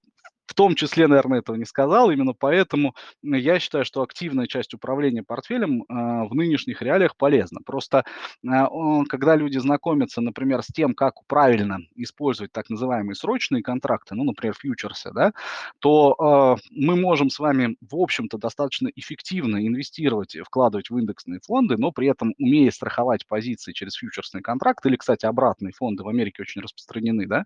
[0.51, 2.11] в том числе, наверное, этого не сказал.
[2.11, 7.61] Именно поэтому я считаю, что активная часть управления портфелем а, в нынешних реалиях полезна.
[7.65, 8.03] Просто
[8.45, 8.67] а,
[9.07, 14.53] когда люди знакомятся, например, с тем, как правильно использовать так называемые срочные контракты, ну, например,
[14.59, 15.31] фьючерсы, да,
[15.79, 21.77] то а, мы можем с вами, в общем-то, достаточно эффективно инвестировать, вкладывать в индексные фонды,
[21.77, 26.41] но при этом умея страховать позиции через фьючерсные контракты, или, кстати, обратные фонды в Америке
[26.41, 27.45] очень распространены, да,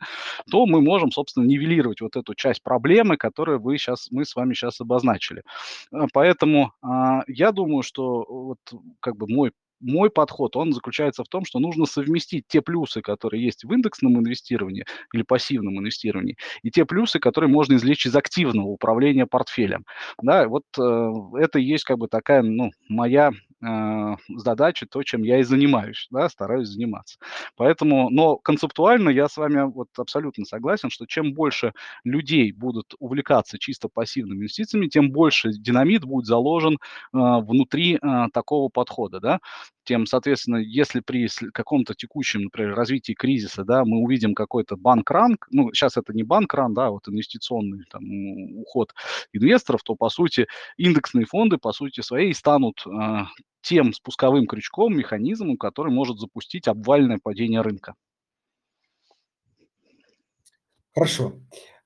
[0.50, 4.36] то мы можем, собственно, нивелировать вот эту часть проблем, проблемы, которые вы сейчас, мы с
[4.36, 5.44] вами сейчас обозначили.
[5.92, 8.60] Э, поэтому а, я думаю, что вот
[9.00, 13.44] как бы мой мой подход, он заключается в том, что нужно совместить те плюсы, которые
[13.44, 18.68] есть в индексном инвестировании или пассивном инвестировании, и те плюсы, которые можно извлечь из активного
[18.68, 19.86] управления портфелем.
[20.22, 25.24] Да, вот э, это и есть как бы такая, ну, моя э, задача, то, чем
[25.24, 27.18] я и занимаюсь, да, стараюсь заниматься.
[27.56, 33.58] Поэтому, но концептуально я с вами вот абсолютно согласен, что чем больше людей будут увлекаться
[33.60, 36.78] чисто пассивными инвестициями, тем больше динамит будет заложен э,
[37.12, 39.40] внутри э, такого подхода, да,
[39.86, 45.72] тем, соответственно, если при каком-то текущем, например, развитии кризиса, да, мы увидим какой-то банк-ран, ну,
[45.74, 48.04] сейчас это не банк-ран, да, вот инвестиционный там,
[48.58, 48.94] уход
[49.32, 53.26] инвесторов, то, по сути, индексные фонды, по сути своей, станут э,
[53.62, 57.96] тем спусковым крючком, механизмом, который может запустить обвальное падение рынка.
[60.94, 61.34] Хорошо.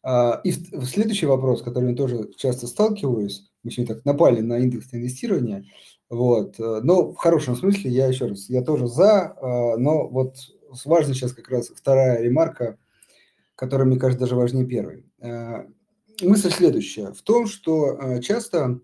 [0.04, 4.60] А, и следующий вопрос, с которым я тоже часто сталкиваюсь, мы сегодня так напали на
[4.60, 5.66] индексное инвестирование,
[6.10, 10.36] вот, э, но в хорошем смысле, я еще раз, я тоже за, а, но вот
[10.86, 12.78] важна сейчас как раз вторая ремарка,
[13.56, 15.06] которая, мне кажется, даже важнее первой.
[15.20, 15.66] Э,
[16.22, 18.80] мысль следующая, в том, что э, часто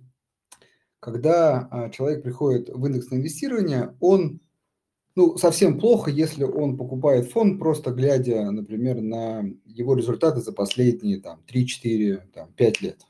[1.05, 4.39] когда а, человек приходит в индексное инвестирование, он
[5.13, 11.21] ну, совсем плохо, если он покупает фонд, просто глядя, например, на его результаты за последние
[11.21, 13.05] там, 3, 4, там, 5 лет.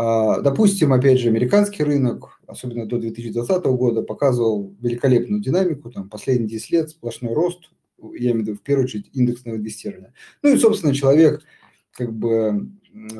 [0.00, 6.48] А, допустим, опять же, американский рынок, особенно до 2020 года, показывал великолепную динамику, там, последние
[6.48, 7.72] 10 лет сплошной рост,
[8.16, 10.14] я имею в виду, в первую очередь, индексного инвестирования.
[10.44, 11.42] Ну и, собственно, человек
[11.90, 12.70] как бы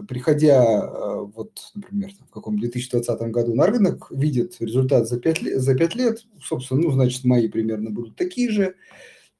[0.06, 5.60] приходя, э, вот, например, в каком 2020 году на рынок, видит результат за 5 лет,
[5.60, 8.76] за 5 лет, собственно, ну, значит, мои примерно будут такие же,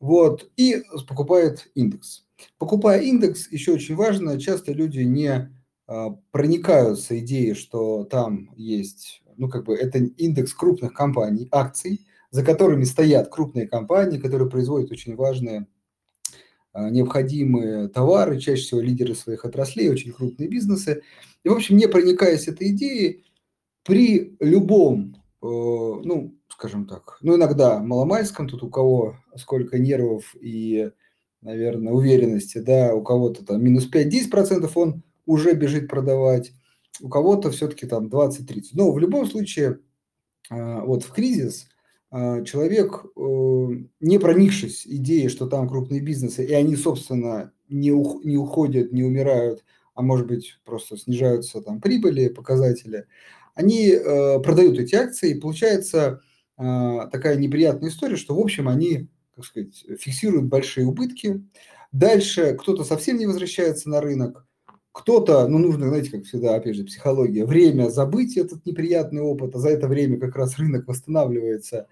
[0.01, 2.25] вот, и покупает индекс.
[2.59, 5.51] Покупая индекс, еще очень важно, часто люди не а,
[6.31, 12.85] проникаются идеей, что там есть, ну, как бы, это индекс крупных компаний, акций, за которыми
[12.85, 15.67] стоят крупные компании, которые производят очень важные
[16.73, 21.03] а, необходимые товары, чаще всего лидеры своих отраслей, очень крупные бизнесы.
[21.43, 23.25] И, в общем, не проникаясь этой идеей,
[23.85, 30.91] при любом, э, ну, скажем так, ну, иногда маломальском, тут у кого сколько нервов и,
[31.41, 36.53] наверное, уверенности, да, у кого-то там минус 5-10% он уже бежит продавать,
[37.01, 38.63] у кого-то все-таки там 20-30.
[38.73, 39.81] Но в любом случае,
[40.51, 41.69] а, вот в кризис–
[42.11, 43.21] а, человек, э,
[44.01, 49.05] не проникшись идеей, что там крупные бизнесы, и они, собственно, не, ух, не уходят, не
[49.05, 49.63] умирают,
[49.95, 53.07] а может быть просто снижаются там прибыли, показатели,
[53.55, 56.23] они э, продают эти акции, и получается
[56.57, 56.63] э,
[57.13, 61.45] такая неприятная история, что, в общем, они, как сказать, фиксируют большие убытки.
[61.93, 64.47] Дальше кто-то совсем не возвращается на рынок,
[64.93, 69.59] кто-то, ну, нужно, знаете, как всегда, опять же, психология, время забыть этот неприятный опыт, а
[69.59, 71.87] за это время как раз рынок восстанавливается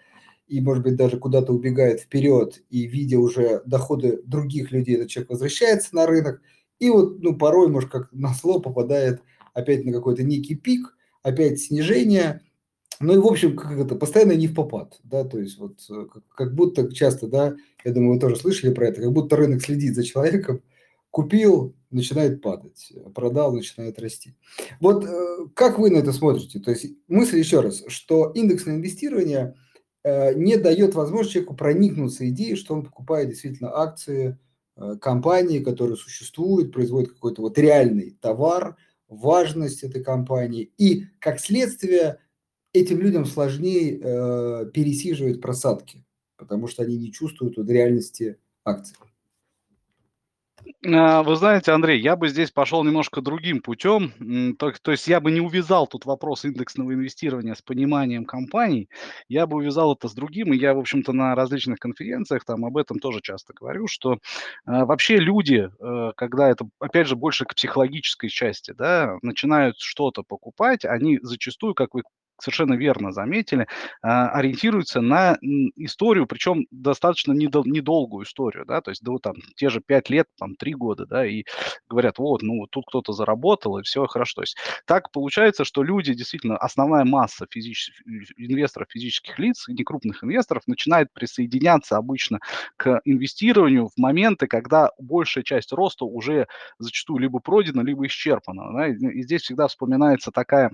[0.48, 5.30] и, может быть, даже куда-то убегает вперед, и видя уже доходы других людей, этот человек
[5.30, 6.40] возвращается на рынок,
[6.78, 9.22] и вот, ну, порой, может, как на сло попадает
[9.54, 12.42] опять на какой-то некий пик, опять снижение,
[13.00, 16.06] ну и, в общем, как это, постоянно не в попад, да, то есть вот э,
[16.35, 19.94] как будто часто, да, я думаю, вы тоже слышали про это, как будто рынок следит
[19.94, 20.62] за человеком,
[21.16, 24.35] купил, начинает падать, продал, начинает расти.
[24.81, 26.61] Вот э, как вы на это смотрите?
[26.61, 29.55] То есть мысль еще раз, что индексное инвестирование
[30.05, 34.38] э, не дает возможности человеку проникнуться идеей, что он покупает действительно акции
[34.76, 38.76] э, компании, которые существуют, производят какой-то вот реальный товар,
[39.09, 42.18] важность этой компании, и как следствие
[42.74, 43.96] этим людям сложнее
[44.70, 46.05] пересиживать просадки,
[46.37, 48.96] потому что они не чувствуют вот реальности акций.
[50.84, 54.12] А, вы знаете, Андрей, я бы здесь пошел немножко другим путем.
[54.58, 58.88] То, то есть я бы не увязал тут вопрос индексного инвестирования с пониманием компаний,
[59.29, 62.77] я бы увязал это с другим, и я, в общем-то, на различных конференциях там об
[62.77, 64.18] этом тоже часто говорю, что э,
[64.66, 70.85] вообще люди, э, когда это, опять же, больше к психологической части, да, начинают что-то покупать,
[70.85, 72.02] они зачастую, как вы
[72.40, 73.66] совершенно верно заметили,
[74.02, 75.38] а, ориентируется на
[75.76, 80.54] историю, причем достаточно недолгую историю, да, то есть да, там те же 5 лет, там
[80.56, 81.44] 3 года, да, и
[81.88, 84.37] говорят, вот, ну, тут кто-то заработал, и все хорошо.
[84.37, 84.56] То есть
[84.87, 88.02] так получается, что люди, действительно, основная масса физических,
[88.37, 92.40] инвесторов, физических лиц, некрупных инвесторов, начинает присоединяться обычно
[92.76, 96.46] к инвестированию в моменты, когда большая часть роста уже
[96.78, 98.72] зачастую либо пройдена, либо исчерпана.
[98.72, 100.70] Да, и здесь всегда вспоминается такая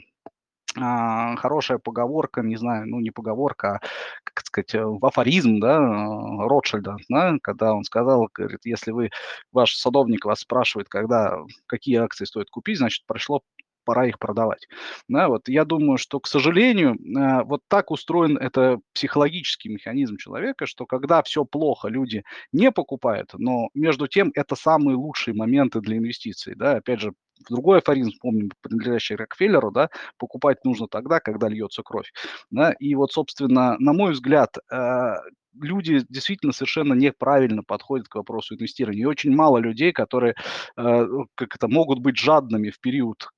[0.74, 3.80] хорошая поговорка, не знаю, ну не поговорка, а,
[4.24, 9.10] как сказать, э, афоризм, да, э, Ротшильда, да, когда он сказал, говорит, если вы,
[9.52, 13.42] ваш садовник вас спрашивает, когда, какие акции стоит купить, значит, пришло
[13.84, 14.66] пора их продавать.
[15.08, 20.66] Да, вот я думаю, что, к сожалению, э, вот так устроен это психологический механизм человека,
[20.66, 25.96] что когда все плохо, люди не покупают, но между тем это самые лучшие моменты для
[25.98, 26.54] инвестиций.
[26.56, 27.12] Да, опять же,
[27.48, 32.12] другой афоризм, помним, принадлежащий Рокфеллеру, да, покупать нужно тогда, когда льется кровь.
[32.50, 35.14] Да, и вот, собственно, на мой взгляд, э,
[35.60, 39.02] люди действительно совершенно неправильно подходят к вопросу инвестирования.
[39.02, 40.34] И очень мало людей, которые
[40.76, 43.28] э, как это, могут быть жадными в период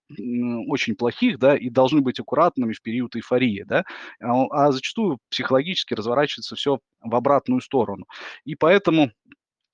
[0.68, 3.84] очень плохих, да, и должны быть аккуратными в период эйфории, да,
[4.20, 8.06] а, а зачастую психологически разворачивается все в обратную сторону.
[8.44, 9.10] И поэтому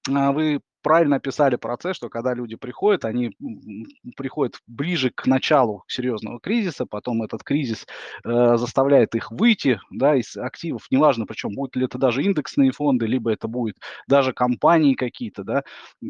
[0.08, 3.36] а, вы правильно описали процесс, что когда люди приходят, они
[4.16, 7.86] приходят ближе к началу серьезного кризиса, потом этот кризис
[8.24, 13.06] э, заставляет их выйти да, из активов, неважно причем, будут ли это даже индексные фонды,
[13.06, 13.76] либо это будет
[14.06, 15.62] даже компании какие-то, да,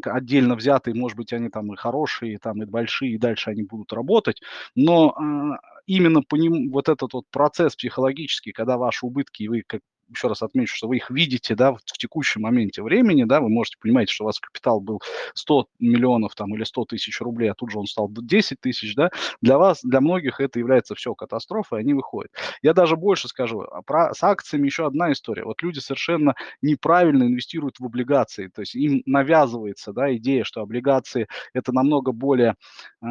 [0.03, 3.93] отдельно взятые, может быть, они там и хорошие, там и большие, и дальше они будут
[3.93, 4.41] работать,
[4.75, 9.63] но э, именно по ним вот этот вот процесс психологический, когда ваши убытки, и вы
[9.65, 9.81] как
[10.11, 13.77] еще раз отмечу, что вы их видите, да, в, текущем моменте времени, да, вы можете
[13.79, 15.01] понимать, что у вас капитал был
[15.33, 19.09] 100 миллионов там или 100 тысяч рублей, а тут же он стал 10 тысяч, да,
[19.41, 22.31] для вас, для многих это является все катастрофой, они выходят.
[22.61, 25.43] Я даже больше скажу, а про, с акциями еще одна история.
[25.43, 31.27] Вот люди совершенно неправильно инвестируют в облигации, то есть им навязывается, да, идея, что облигации
[31.53, 32.55] это намного более
[33.01, 33.05] э,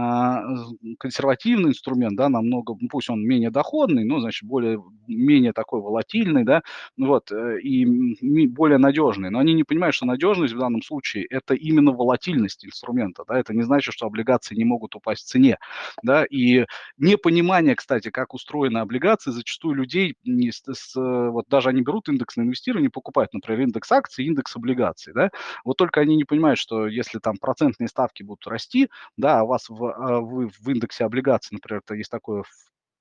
[0.99, 6.45] консервативный инструмент, да, намного, ну, пусть он менее доходный, но, значит, более, менее такой волатильный,
[6.45, 6.63] да,
[6.97, 9.31] вот, э, и более надежные.
[9.31, 13.55] Но они не понимают, что надежность в данном случае– это именно волатильность инструмента, да, это
[13.55, 15.59] не значит, что облигации не могут упасть в цене,
[16.03, 16.67] да, и
[16.99, 22.37] непонимание, кстати, как устроены облигации, зачастую людей, не с, с, вот даже они берут индекс
[22.37, 25.31] на инвестирование, покупают, например, индекс акций, индекс облигаций, да,
[25.65, 29.49] вот только они не понимают, что если там процентные ставки будут расти, да, а у
[29.49, 32.43] вас в, а вы в индексе облигаций, например, это есть такое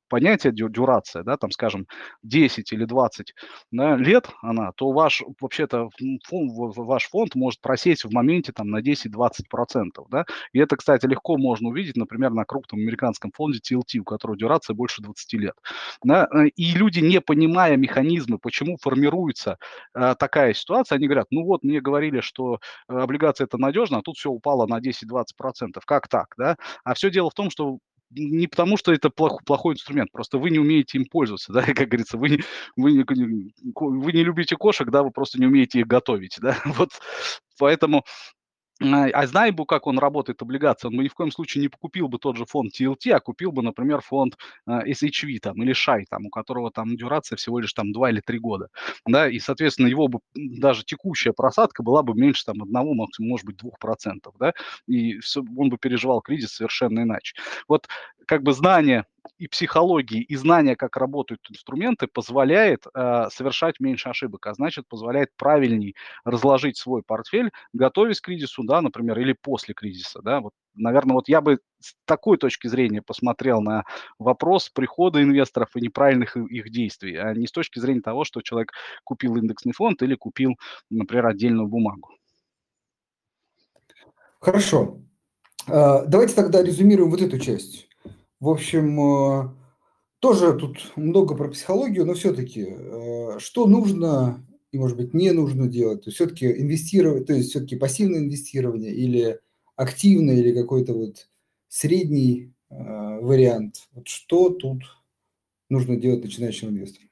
[0.10, 1.88] понятие дюрация, да, там, скажем,
[2.24, 3.34] 10 или 20
[3.72, 5.90] да, лет она, то ваш, вообще-то,
[6.28, 11.38] фонд, ваш фонд может просесть в моменте там на 10-20%, да, и это, кстати, легко
[11.38, 15.56] можно увидеть, например, на крупном американском фонде TLT, у которого дюрация больше 20 лет,
[16.04, 19.58] да, э, и люди, не понимая механизмы, почему формируется
[19.96, 24.02] э, такая ситуация, они говорят, ну вот, мне говорили, что э, облигация это надежно, а
[24.02, 27.80] тут все упало на 10-20%, как так, да, а все дело в том, что
[28.12, 31.88] не потому, что это плох, плохой инструмент, просто вы не умеете им пользоваться, да, как
[31.88, 32.40] говорится, вы
[32.76, 33.06] вы, не,
[33.76, 36.92] вы не любите кошек, да, вы просто не умеете их готовить, да, вот.
[37.58, 38.06] Поэтому
[38.82, 41.68] а, а знай бы, как он работает, облигация, он бы ни в коем случае не
[41.70, 46.06] купил бы тот же фонд TLT, а купил бы, например, фонд SHV там, или SHAI,
[46.10, 48.70] там, у которого там дюрация всего лишь там 2 или 3 года.
[49.06, 53.46] Да, и, соответственно, его бы даже текущая просадка была бы меньше там одного, максимум, может
[53.46, 54.34] быть, 2%.
[54.40, 54.54] Да,
[54.88, 57.36] и все, он бы переживал кризис совершенно иначе.
[57.68, 57.88] Вот
[58.30, 59.06] как бы знание
[59.40, 65.30] и психологии, и знания, как работают инструменты, позволяет э, совершать меньше ошибок, а значит, позволяет
[65.36, 71.16] правильней разложить свой портфель, готовясь к кризису, да, например, или после кризиса, да, вот, наверное,
[71.16, 73.84] вот я бы с такой точки зрения посмотрел на
[74.20, 78.74] вопрос прихода инвесторов и неправильных их действий, а не с точки зрения того, что человек
[79.04, 80.52] купил индексный фонд или купил,
[80.92, 82.12] например, отдельную бумагу.
[84.40, 85.00] Хорошо.
[85.68, 87.89] А, давайте тогда резюмируем вот эту часть.
[88.40, 89.50] В общем, э,
[90.20, 95.68] тоже тут много про психологию, но все-таки, э, что нужно и, может быть, не нужно
[95.68, 96.04] делать?
[96.04, 99.40] То все-таки инвестировать, то есть все-таки пассивное инвестирование или
[99.76, 101.28] активное, или какой-то вот
[101.68, 102.76] средний э,
[103.22, 103.88] вариант.
[103.94, 104.84] Вот что тут
[105.70, 107.09] нужно делать начинающим инвесторам?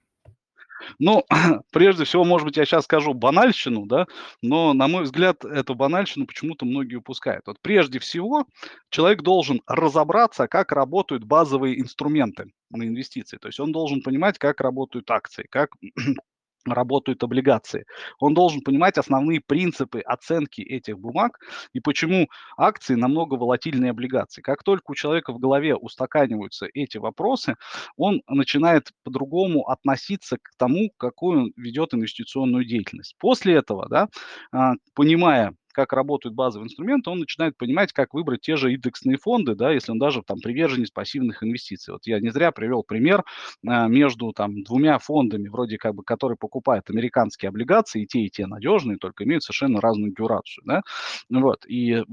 [1.00, 1.24] Ну,
[1.72, 4.08] прежде всего, может быть, я сейчас скажу банальщину, да,
[4.42, 7.48] но, на мой взгляд, эту банальщину почему-то многие упускают.
[7.48, 8.46] Вот прежде всего
[8.90, 13.38] человек должен разобраться, как работают базовые инструменты на инвестиции.
[13.38, 15.70] То есть он должен понимать, как работают акции, как
[16.74, 17.86] работают облигации.
[18.20, 21.40] Он должен понимать основные принципы оценки этих бумаг
[21.74, 24.44] и почему акции намного волатильнее облигаций.
[24.44, 27.56] Как только у человека в голове устаканиваются эти вопросы,
[27.96, 33.16] он начинает по-другому относиться к тому, какую он ведет инвестиционную деятельность.
[33.20, 34.08] После этого, да,
[34.52, 39.54] а, понимая как работают базовые инструменты, он начинает понимать, как выбрать те же индексные фонды,
[39.54, 41.94] да, если он даже там приверженец пассивных инвестиций.
[41.94, 43.24] Вот я не зря привел пример
[43.68, 48.30] а, между там двумя фондами, вроде как бы, которые покупают американские облигации, и те, и
[48.32, 50.82] те надежные, только имеют совершенно разную дюрацию, да,
[51.30, 52.04] вот, и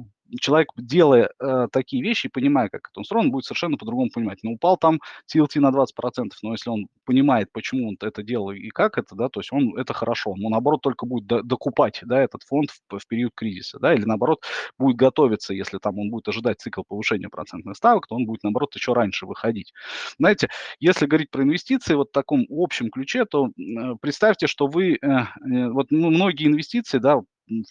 [0.41, 4.39] человек, делая э, такие вещи, понимая, как это устроено, будет совершенно по-другому понимать.
[4.43, 5.01] Ну, упал там
[5.33, 9.29] TLT на 20%, но если он понимает, почему он это делал и как это, да,
[9.29, 10.31] то есть он, это хорошо.
[10.33, 14.05] Он, наоборот, только будет до, докупать, да, этот фонд в, в период кризиса, да, или,
[14.05, 14.43] наоборот,
[14.79, 18.75] будет готовиться, если там он будет ожидать цикл повышения процентных ставок, то он будет, наоборот,
[18.75, 19.73] еще раньше выходить.
[20.19, 20.49] Знаете,
[20.81, 24.97] если говорить про инвестиции вот в таком общем ключе, то э, представьте, что вы, э,
[25.03, 27.21] э, вот ну, многие инвестиции, да,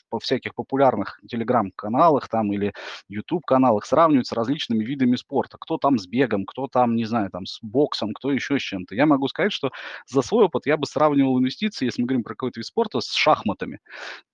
[0.10, 2.74] по всяких популярных телеграм-каналах там или
[3.10, 5.58] YouTube-каналах сравнивают с различными видами спорта.
[5.60, 8.96] Кто там с бегом, кто там, не знаю, там с боксом, кто еще с чем-то.
[8.96, 9.72] Я могу сказать, что
[10.08, 13.12] за свой опыт я бы сравнивал инвестиции, если мы говорим про какой-то вид спорта, с
[13.14, 13.80] шахматами.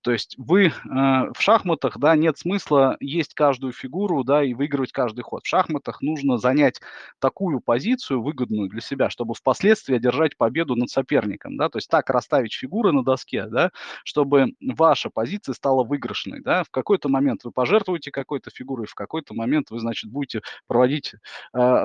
[0.02, 4.92] То есть вы э, в шахматах, да, нет смысла есть каждую фигуру, да, и выигрывать
[4.92, 5.44] каждый ход.
[5.44, 6.80] В шахматах нужно занять
[7.18, 12.08] такую позицию выгодную для себя, чтобы впоследствии одержать победу над соперником, да, то есть так
[12.10, 13.70] расставить фигуры на доске, да,
[14.04, 18.94] чтобы ваша позиция позиция стала выигрышной, да, в какой-то момент вы пожертвуете какой-то фигурой, в
[18.94, 21.18] какой-то момент вы, значит, будете проводить э,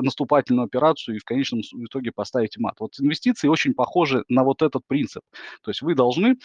[0.02, 2.76] наступательную операцию и в конечном итоге поставите мат.
[2.80, 5.22] Вот инвестиции очень похожи на вот этот принцип.
[5.62, 6.38] То есть вы должны,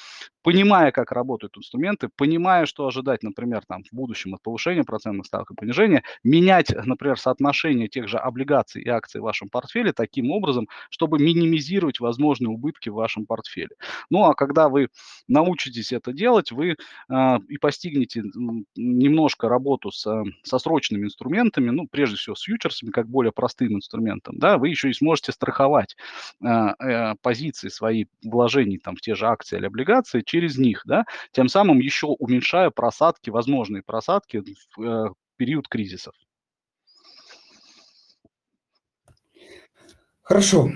[0.42, 5.52] понимая, как работают инструменты, понимая, что ожидать, например, там, в будущем от повышения процентных ставок
[5.52, 10.68] и понижения, менять, например, соотношение тех же облигаций и акций в вашем портфеле таким образом,
[10.90, 13.76] чтобы минимизировать возможные убытки в вашем портфеле.
[14.10, 14.88] Ну, а когда вы
[15.28, 16.76] научитесь это делать, вы
[17.48, 18.22] и постигнете
[18.76, 23.74] немножко работу с, а, со срочными инструментами, ну, прежде всего с фьючерсами, как более простым
[23.74, 25.96] инструментом, да, вы еще и сможете страховать
[26.42, 31.04] а, э, позиции свои вложений там в те же акции или облигации через них, да,
[31.32, 34.42] тем самым еще уменьшая просадки, возможные просадки
[34.76, 36.14] в э, период кризисов.
[40.22, 40.70] Хорошо.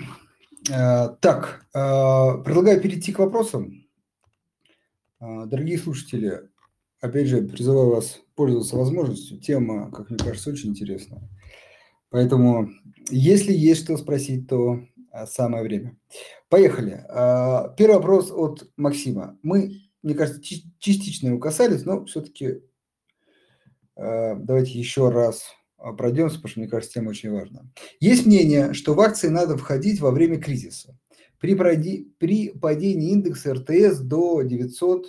[0.70, 3.83] Э, так, предлагаю перейти к вопросам.
[5.24, 6.50] А, дорогие слушатели,
[7.00, 9.40] опять же, призываю вас пользоваться возможностью.
[9.40, 11.22] Тема, как мне кажется, очень интересная.
[12.10, 12.68] Поэтому,
[13.08, 15.96] если есть что спросить, то а, самое время.
[16.50, 17.06] Поехали.
[17.08, 19.38] А, первый вопрос от Максима.
[19.42, 22.60] Мы, мне кажется, частично его касались, но все-таки
[23.96, 25.44] давайте еще раз
[25.96, 27.62] пройдемся, потому что, мне кажется, тема очень важна.
[28.00, 30.98] Есть мнение, что в акции надо входить во время кризиса.
[31.38, 35.04] При, проди, при падении индекса РТС до 900-1000,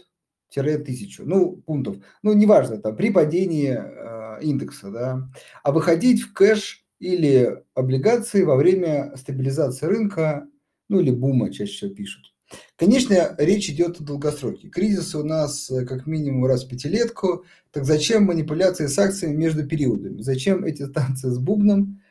[1.19, 5.29] ну, пунктов, ну, неважно, там, при падении э, индекса, да,
[5.63, 10.47] а выходить в кэш или облигации во время стабилизации рынка,
[10.89, 12.35] ну, или бума чаще всего пишут.
[12.75, 14.69] Конечно, речь идет о долгосроке.
[14.69, 17.43] Кризис у нас э, как минимум раз в пятилетку.
[17.71, 20.21] Так зачем манипуляции с акциями между периодами?
[20.21, 22.01] Зачем эти станции с бубном?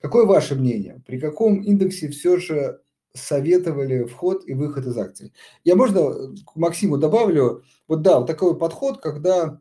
[0.00, 1.02] Какое ваше мнение?
[1.06, 2.80] При каком индексе все же
[3.16, 5.32] советовали вход и выход из акций.
[5.64, 9.60] Я можно к Максиму добавлю, вот да, вот такой подход, когда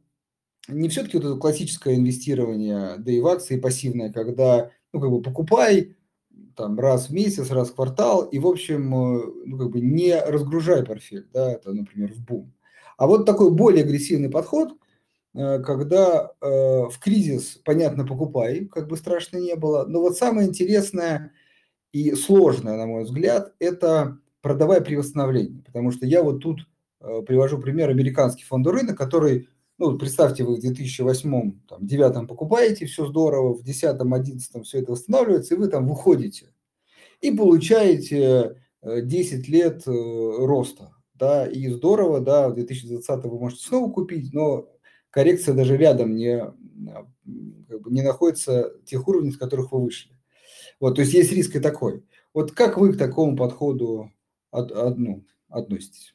[0.67, 5.21] не все-таки вот это классическое инвестирование, да и в акции пассивное, когда, ну, как бы
[5.21, 5.95] покупай
[6.55, 10.17] там раз в месяц, раз в квартал, и, в общем, э, ну, как бы не
[10.19, 12.53] разгружай портфель, да, это, например, в бум.
[12.97, 14.73] А вот такой более агрессивный подход,
[15.33, 20.47] э, когда э, в кризис, понятно, покупай, как бы страшно не было, но вот самое
[20.47, 21.31] интересное–
[21.95, 25.61] и сложное, на мой взгляд, это продавая при восстановлении.
[25.61, 26.67] Потому что я вот тут
[26.99, 33.53] э, привожу пример американский фондовый рынок, который, ну, представьте, вы в 2008-2009 покупаете, все здорово,
[33.53, 36.47] в 2010-2011 все это восстанавливается, и вы там выходите
[37.21, 40.91] и получаете 10 э, лет э, роста.
[41.13, 44.67] Да, и здорово, да, в 2020 вы можете снова купить, но
[45.11, 46.39] коррекция даже рядом не,
[47.69, 50.14] как бы не находится тех уровней, с которых вы вышли.
[50.79, 52.03] Вот, то есть есть риск и такой.
[52.33, 54.11] Вот как вы к такому подходу
[54.51, 56.13] от, одну относитесь?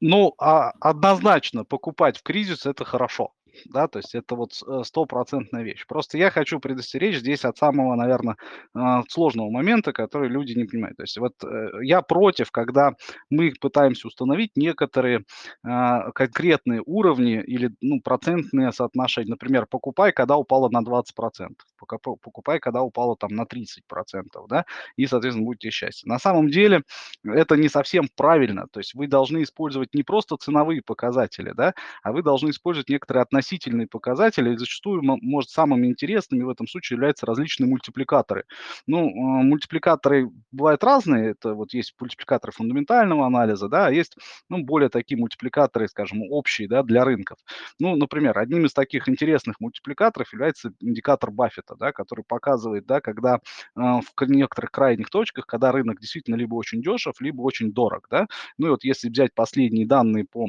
[0.00, 3.34] Ну, а однозначно покупать в кризис это хорошо.
[3.64, 5.86] Да, то есть это вот э, стопроцентная вещь.
[5.86, 8.36] Просто я хочу предостеречь здесь от самого, наверное,
[8.74, 10.96] а, сложного момента, который люди не понимают.
[10.96, 12.94] То есть вот э, я против, когда
[13.30, 15.24] мы пытаемся установить некоторые
[15.64, 19.30] а, конкретные уровни или ну, процентные соотношения.
[19.30, 24.64] Например, покупай, когда упало на 20%, покупай, когда упало там на 30%, да,
[24.96, 26.08] и, соответственно, будете счастье.
[26.08, 26.82] На самом деле
[27.24, 28.66] это не совсем правильно.
[28.70, 33.22] То есть вы должны использовать не просто ценовые показатели, да, а вы должны использовать некоторые
[33.22, 33.45] относительные
[33.86, 34.54] показатели.
[34.54, 38.44] И зачастую, может, самыми интересными в этом случае являются различные мультипликаторы.
[38.86, 41.30] Ну, а, мультипликаторы бывают разные.
[41.30, 44.16] Это вот есть мультипликаторы фундаментального анализа, да, а есть,
[44.48, 47.38] ну, более такие мультипликаторы, скажем, общие, да, для рынков.
[47.78, 53.36] Ну, например, одним из таких интересных мультипликаторов является индикатор Баффета, да, который показывает, да, когда
[53.36, 53.40] э,
[53.76, 58.26] в некоторых крайних точках, когда рынок действительно либо очень дешев, либо очень дорог, да.
[58.58, 60.48] Ну и вот если взять последние данные по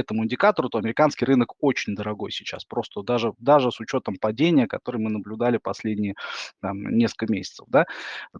[0.00, 4.98] этому индикатору, то американский рынок очень дорогой сейчас, просто даже, даже с учетом падения, которое
[4.98, 6.14] мы наблюдали последние
[6.60, 7.86] там, несколько месяцев, да,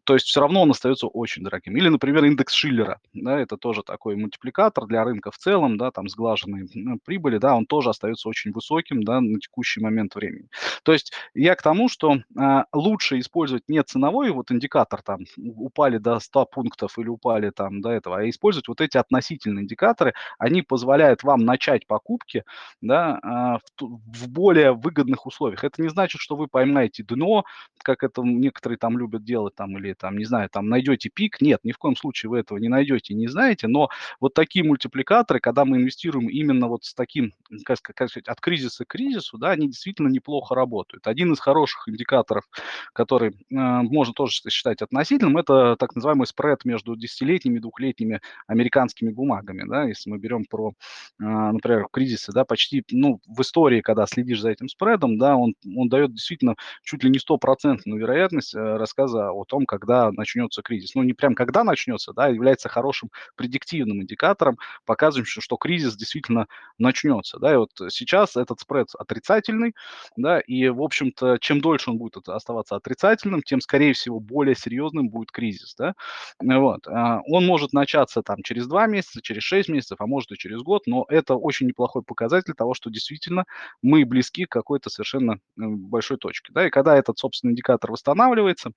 [0.04, 1.76] то есть все равно он остается очень дорогим.
[1.76, 6.08] Или, например, индекс Шиллера, да, это тоже такой мультипликатор для рынка в целом, да, там
[6.08, 10.48] сглаженные ну, прибыли, да, он тоже остается очень высоким, да, на текущий момент времени.
[10.82, 15.98] То есть я к тому, что э, лучше использовать не ценовой вот индикатор, там, упали
[15.98, 20.62] до 100 пунктов или упали там до этого, а использовать вот эти относительные индикаторы, они
[20.62, 22.44] позволяют вам начать покупки
[22.80, 25.64] да, а, в, в более выгодных условиях.
[25.64, 27.44] Это не значит, что вы поймаете дно,
[27.82, 31.40] как это некоторые там любят делать, там, или там, не знаю, там найдете пик.
[31.40, 33.88] Нет, ни в коем случае вы этого не найдете, не знаете, но
[34.20, 37.32] вот такие мультипликаторы, когда мы инвестируем именно вот с таким,
[37.64, 41.06] как, как сказать, от кризиса к кризису, да, они действительно неплохо работают.
[41.06, 42.44] Один из хороших индикаторов,
[42.92, 49.10] который э, можно тоже считать относительным, это так называемый спред между десятилетними и двухлетними американскими
[49.10, 50.72] бумагами, да, если мы берем про
[51.20, 55.54] э, например, кризисы, да, почти, ну, в истории, когда следишь за этим спредом, да, он,
[55.76, 60.94] он дает действительно чуть ли не стопроцентную вероятность э, рассказа о том, когда начнется кризис.
[60.94, 66.46] Ну, не прям когда начнется, да, является хорошим предиктивным индикатором, показывающим, что кризис действительно
[66.78, 69.74] начнется, да, и вот сейчас этот спред отрицательный,
[70.16, 75.08] да, и, в общем-то, чем дольше он будет оставаться отрицательным, тем, скорее всего, более серьезным
[75.08, 75.94] будет кризис, да,
[76.40, 76.86] вот.
[76.88, 80.60] А, он может начаться там через два месяца, через шесть месяцев, а может и через
[80.62, 83.44] год, но это это очень неплохой показатель того, что действительно
[83.82, 86.52] мы близки к какой-то совершенно большой точке.
[86.52, 86.66] Да?
[86.66, 88.72] И когда этот, собственно, индикатор восстанавливается,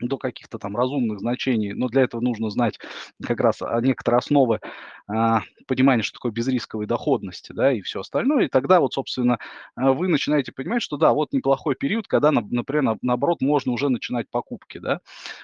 [0.00, 2.78] до каких-то там разумных значений, но для этого нужно знать
[3.22, 4.60] как раз некоторые основы
[5.06, 9.38] а, понимания, что такое безрисковой доходности, да, и все остальное, и тогда вот, собственно,
[9.76, 14.28] а, вы начинаете понимать, что да, вот неплохой период, когда, например, наоборот, можно уже начинать
[14.30, 15.00] покупки, да,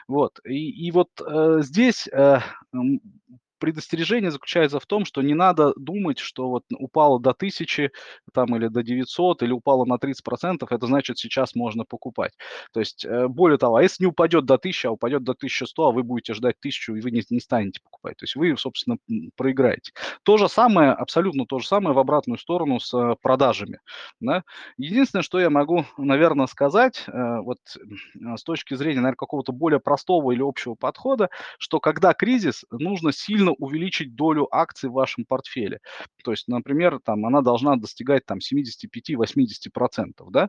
[0.08, 2.40] вот, и, и вот э, здесь э,
[3.60, 7.90] предостережение заключается в том, что не надо думать, что вот упало до 1000
[8.32, 12.32] там, или до 900, или упало на 30%, это значит, сейчас можно покупать.
[12.72, 15.88] То есть, э, более того, а если не упадет до 1000, а упадет до 1100,
[15.88, 18.16] а вы будете ждать 1000, и вы не, не станете покупать.
[18.16, 18.96] То есть вы, собственно,
[19.36, 19.92] проиграете.
[20.22, 23.80] То же самое, абсолютно то же самое в обратную сторону с э, продажами.
[24.20, 24.42] Да?
[24.78, 27.58] Единственное, что я могу, наверное, сказать, э, вот
[28.36, 33.49] с точки зрения, наверное, какого-то более простого или общего подхода, что когда кризис, нужно сильно
[33.50, 35.80] нужно увеличить долю акций в вашем портфеле.
[36.24, 40.48] То есть, например, там она должна достигать там 75-80%, да,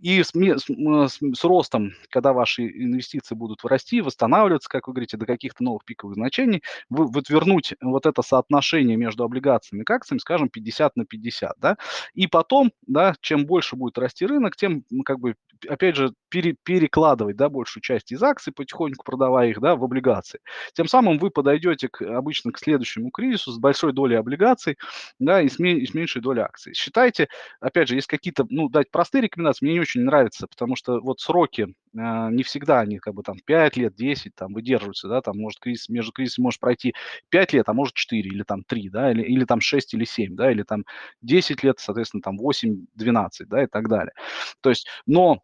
[0.00, 5.16] и с, с, с, с ростом, когда ваши инвестиции будут расти, восстанавливаться, как вы говорите,
[5.16, 10.20] до каких-то новых пиковых значений, вы, вот вернуть вот это соотношение между облигациями и акциями,
[10.20, 11.76] скажем, 50 на 50, да,
[12.14, 15.34] и потом, да, чем больше будет расти рынок, тем, как бы,
[15.66, 20.40] опять же, пере, перекладывать, да, большую часть из акций, потихоньку продавая их, да, в облигации.
[20.74, 24.76] Тем самым вы подойдете к, обычно к следующему кризису с большой долей облигаций,
[25.18, 26.74] да, и с, и с меньшей долей акций.
[26.74, 27.28] Считайте,
[27.60, 31.20] опять же, есть какие-то, ну, дать простые рекомендации, мне не очень нравится, потому что вот
[31.20, 31.62] сроки
[31.94, 35.60] э, не всегда, они как бы там 5 лет, 10 там выдерживаются, да, там может
[35.60, 36.94] кризис, между кризисом может пройти
[37.30, 40.34] 5 лет, а может 4 или там 3, да, или, или там 6 или 7,
[40.36, 40.84] да, или там
[41.22, 44.12] 10 лет, соответственно, там 8, 12, да, и так далее.
[44.60, 45.40] То есть, но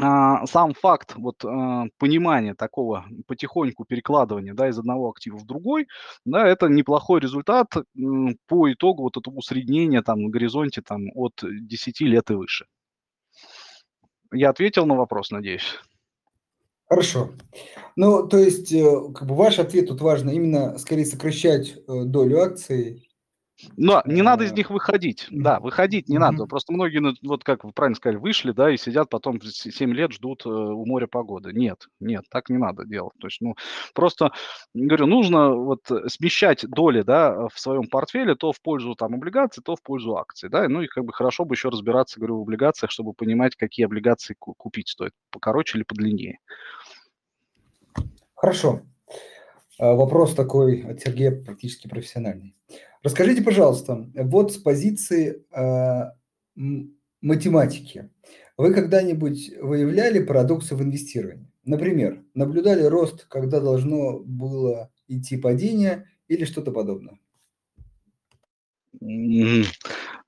[0.00, 5.88] а, сам факт вот а, понимания такого потихоньку перекладывания, да, из одного актива в другой,
[6.24, 7.72] да, это неплохой результат
[8.46, 12.66] по итогу вот этого усреднения там на горизонте там от 10 лет и выше.
[14.32, 15.80] Я ответил на вопрос, надеюсь.
[16.88, 17.32] Хорошо.
[17.96, 22.40] Ну, то есть, э, как бы ваш ответ тут важно именно скорее сокращать э, долю
[22.40, 23.07] акций,
[23.76, 25.26] Но не надо из них выходить.
[25.30, 26.46] Да, выходить не надо.
[26.46, 30.12] Просто многие, ну, вот как вы правильно сказали, вышли, да, и сидят потом 7 лет
[30.12, 31.52] ждут э, у моря погоды.
[31.52, 33.14] Нет, нет, так не надо делать.
[33.20, 33.54] То есть, ну,
[33.94, 34.32] просто,
[34.74, 39.76] говорю, нужно вот смещать доли, да, в своем портфеле то в пользу там облигаций, то
[39.76, 42.90] в пользу акций, да, ну и как бы хорошо бы еще разбираться, говорю, в облигациях,
[42.90, 46.38] чтобы понимать, какие облигации купить стоит, покороче или подлиннее.
[48.34, 48.82] Хорошо.
[49.78, 52.54] А, вопрос такой от Сергея практически профессиональный.
[53.02, 56.10] Расскажите, пожалуйста, вот с позиции э,
[57.20, 58.10] математики,
[58.56, 61.50] вы когда-нибудь выявляли парадоксы в инвестировании?
[61.64, 67.18] Например, наблюдали рост, когда должно было идти падение или что-то подобное?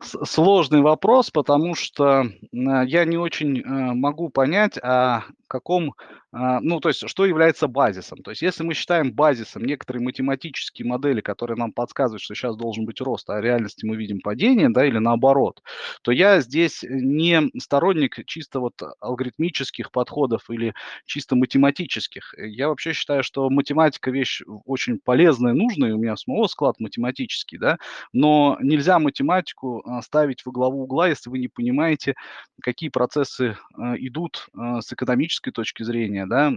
[0.00, 3.64] Сложный вопрос, потому что я не очень э,
[3.94, 5.94] могу понять, о каком
[6.32, 8.22] а, ну, то есть, что является базисом?
[8.22, 12.84] То есть, если мы считаем базисом некоторые математические модели, которые нам подсказывают, что сейчас должен
[12.84, 15.60] быть рост, а в реальности мы видим падение, да, или наоборот,
[16.02, 20.72] то я здесь не сторонник чисто вот алгоритмических подходов или
[21.04, 22.32] чисто математических.
[22.38, 27.78] Я вообще считаю, что математика вещь очень полезная, нужная, у меня самого склад математический, да,
[28.12, 32.14] но нельзя математику а, ставить во главу угла, если вы не понимаете,
[32.62, 36.52] какие процессы а, идут с экономической точки зрения, да,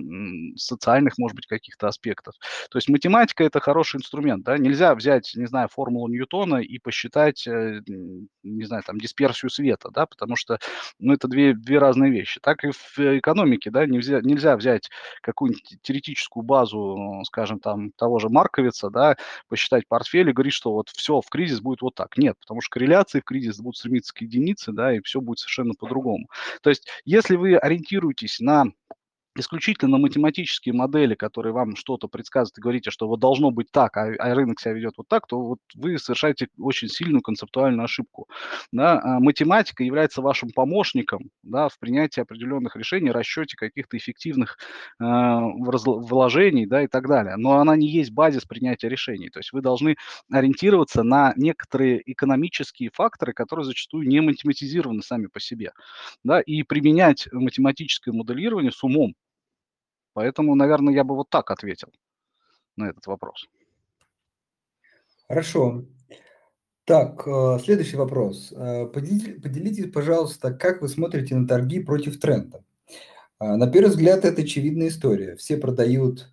[0.57, 2.35] социальных, может быть, каких-то аспектов.
[2.69, 7.47] То есть математика– это хороший инструмент, да, нельзя взять, не знаю, формулу Ньютона и посчитать,
[7.47, 7.79] э,
[8.43, 10.59] не знаю, там, дисперсию света, да, потому что,
[10.99, 12.41] ну, это две, две разные вещи.
[12.41, 14.89] Так и в экономике, да, нельзя, нельзя взять
[15.21, 19.15] какую-нибудь теоретическую базу, скажем, там, того же Марковица, да,
[19.47, 22.17] посчитать портфель и говорить, что вот все, в кризис будет вот так.
[22.17, 25.73] Нет, потому что корреляции в кризис будут стремиться к единице, да, и все будет совершенно
[25.73, 26.27] по-другому.
[26.61, 28.65] То есть, если вы ориентируетесь на
[29.35, 34.13] исключительно математические модели, которые вам что-то предсказывают и говорите, что вот должно быть так, а,
[34.19, 38.27] а рынок себя ведет вот так, то вот вы совершаете очень сильную концептуальную ошибку.
[38.71, 38.99] Да?
[39.03, 44.57] А математика является вашим помощником да, в принятии определенных решений, расчете каких-то эффективных
[44.99, 47.35] э, вложений да, и так далее.
[47.37, 49.29] Но она не есть базис принятия решений.
[49.29, 49.95] То есть вы должны
[50.31, 55.71] ориентироваться на некоторые экономические факторы, которые зачастую не математизированы сами по себе.
[56.23, 59.15] Да, и применять математическое моделирование с умом.
[60.13, 61.89] Поэтому, наверное, я бы вот так ответил
[62.75, 63.47] на этот вопрос.
[65.27, 65.85] Хорошо.
[66.85, 68.51] Так, э, следующий вопрос.
[68.51, 72.63] Э, поделитесь, пожалуйста, как вы смотрите на торги против тренда?
[73.39, 75.35] Э, на первый взгляд, это очевидная история.
[75.35, 76.29] Все продают,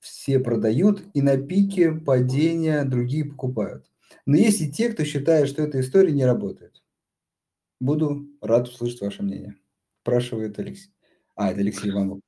[0.00, 3.90] все продают, и на пике падения другие покупают.
[4.24, 6.82] Но есть и те, кто считает, что эта история не работает.
[7.78, 9.56] Буду рад услышать ваше мнение.
[10.00, 10.90] Спрашивает Алексей.
[11.34, 12.20] А, это Алексей Иванов.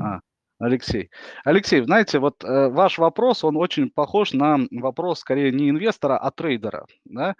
[0.00, 0.20] А,
[0.58, 1.10] Алексей.
[1.44, 6.30] Алексей, знаете, вот э, ваш вопрос, он очень похож на вопрос скорее не инвестора, а
[6.30, 6.86] трейдера.
[7.04, 7.34] Да?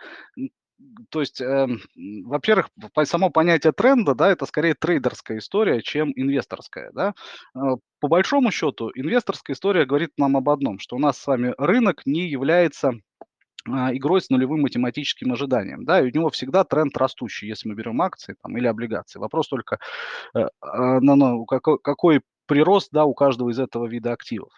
[1.11, 1.67] То есть, э,
[2.25, 2.69] во-первых,
[3.05, 7.15] само понятие тренда, да, это скорее трейдерская история, чем инвесторская, да.
[7.55, 11.55] Э, по большому счету, инвесторская история говорит нам об одном, что у нас с вами
[11.57, 12.93] рынок не является
[13.67, 18.01] игрой с нулевым математическим ожиданием, да, и у него всегда тренд растущий, если мы берем
[18.03, 19.19] акции там, или облигации.
[19.19, 19.79] Вопрос только,
[20.35, 24.51] э, а, на, на, какой, какой прирост, да, у каждого из этого вида активов.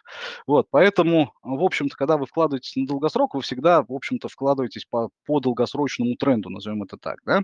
[0.47, 5.11] Вот, поэтому, в общем-то, когда вы вкладываетесь на долгосрок, вы всегда, в общем-то, вкладываетесь по,
[5.25, 7.43] по долгосрочному тренду, назовем это так, да.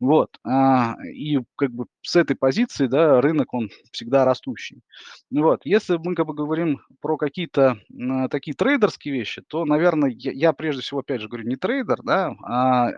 [0.00, 4.82] Вот, а, и как бы с этой позиции, да, рынок, он всегда растущий.
[5.30, 10.32] Вот, если мы как бы говорим про какие-то а, такие трейдерские вещи, то, наверное, я,
[10.32, 12.90] я прежде всего, опять же, говорю, не трейдер, да, а,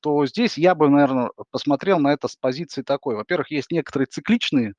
[0.00, 3.16] то здесь я бы, наверное, посмотрел на это с позиции такой.
[3.16, 4.74] Во-первых, есть некоторые цикличные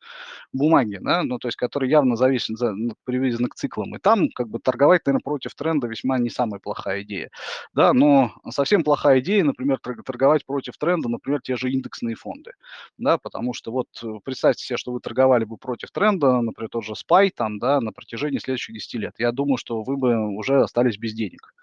[0.54, 2.74] бумаги, да, ну, то есть которые явно зависят, за,
[3.04, 3.96] привязаны к циклам.
[3.96, 7.30] И там как бы торговать, наверное, против тренда весьма не самая плохая идея.
[7.72, 12.54] Да, но совсем плохая идея, например, торговать против тренда, например, те же индексные фонды.
[12.98, 16.84] Да, потому что вот э, представьте себе, что вы торговали бы против тренда, например, тот
[16.84, 19.14] же SPY там, да, на протяжении следующих 10 лет.
[19.20, 21.54] Я думаю, что вы бы уже остались без денег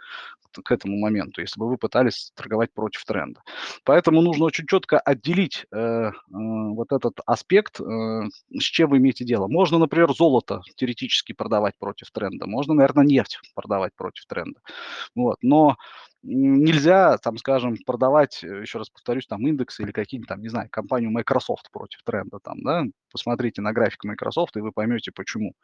[0.60, 3.40] к этому моменту, если бы вы пытались торговать против тренда.
[3.84, 9.24] Поэтому нужно очень четко отделить э, э, вот этот аспект, э, с чем вы имеете
[9.24, 9.48] дело.
[9.48, 14.60] Можно, например, золото теоретически продавать против тренда, можно, наверное, нефть продавать против тренда.
[15.14, 15.38] Вот.
[15.42, 15.76] Но
[16.22, 20.68] нельзя, там, скажем, продавать, э, еще раз повторюсь, там индексы или какие-нибудь там, не знаю,
[20.70, 25.54] компанию Microsoft против тренда там, да, посмотрите на график Microsoft, и вы поймете, почему,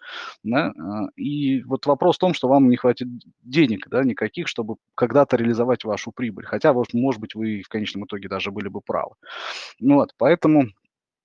[0.43, 3.09] да, а, и вот вопрос в том, что вам не хватит
[3.43, 8.29] денег, да, никаких, чтобы когда-то реализовать вашу прибыль, хотя, может быть, вы в конечном итоге
[8.29, 9.15] даже были бы правы,
[9.81, 10.67] вот, поэтому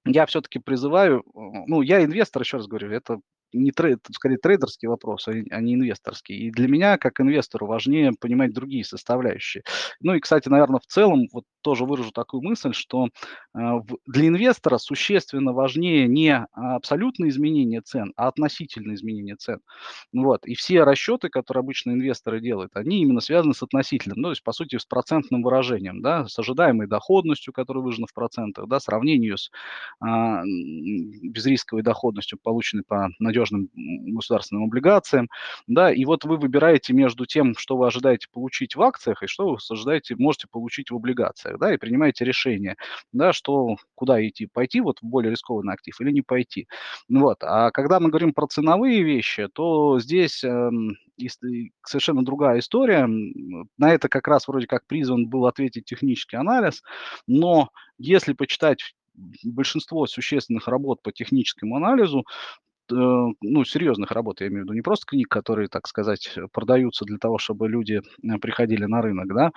[0.06, 3.20] я все-таки призываю, ну, я инвестор, еще раз говорю, это
[3.54, 6.36] не трейд, скорее трейдерский вопрос, а, а не инвесторский.
[6.36, 9.64] И для меня, как инвестору, важнее понимать другие составляющие.
[10.02, 13.60] Ну и, кстати, наверное, в целом, вот тоже выражу такую мысль, что э,
[14.06, 19.60] для инвестора существенно важнее не абсолютное изменение цен, а относительное изменение цен.
[20.14, 20.46] Вот.
[20.46, 24.44] И все расчеты, которые обычно инвесторы делают, они именно связаны с относительным, ну, то есть,
[24.44, 29.38] по сути, с процентным выражением, да, с ожидаемой доходностью, которая выражена в процентах, да, сравнению
[29.38, 29.50] с
[30.00, 33.10] а, безрисковой доходностью, полученной по
[33.44, 33.70] надежным
[34.16, 35.30] государственным облигациям,
[35.68, 39.50] да, и вот вы выбираете между тем, что вы ожидаете получить в акциях и что
[39.50, 42.76] вы ожидаете, можете получить в облигациях, да, и принимаете решение,
[43.12, 46.68] да, что, куда идти, пойти вот в более рискованный актив или не пойти.
[47.10, 47.38] Вот.
[47.42, 50.70] А когда мы говорим про ценовые вещи, то здесь э,
[51.86, 53.08] совершенно другая история.
[53.78, 56.84] На это как раз вроде как призван был ответить технический анализ,
[57.28, 58.80] но если почитать
[59.44, 62.26] большинство существенных работ по техническому анализу,
[62.92, 67.18] ну, серьезных работ, я имею в виду, не просто книг, которые, так сказать, продаются для
[67.18, 69.52] того, чтобы люди э, приходили на рынок, да,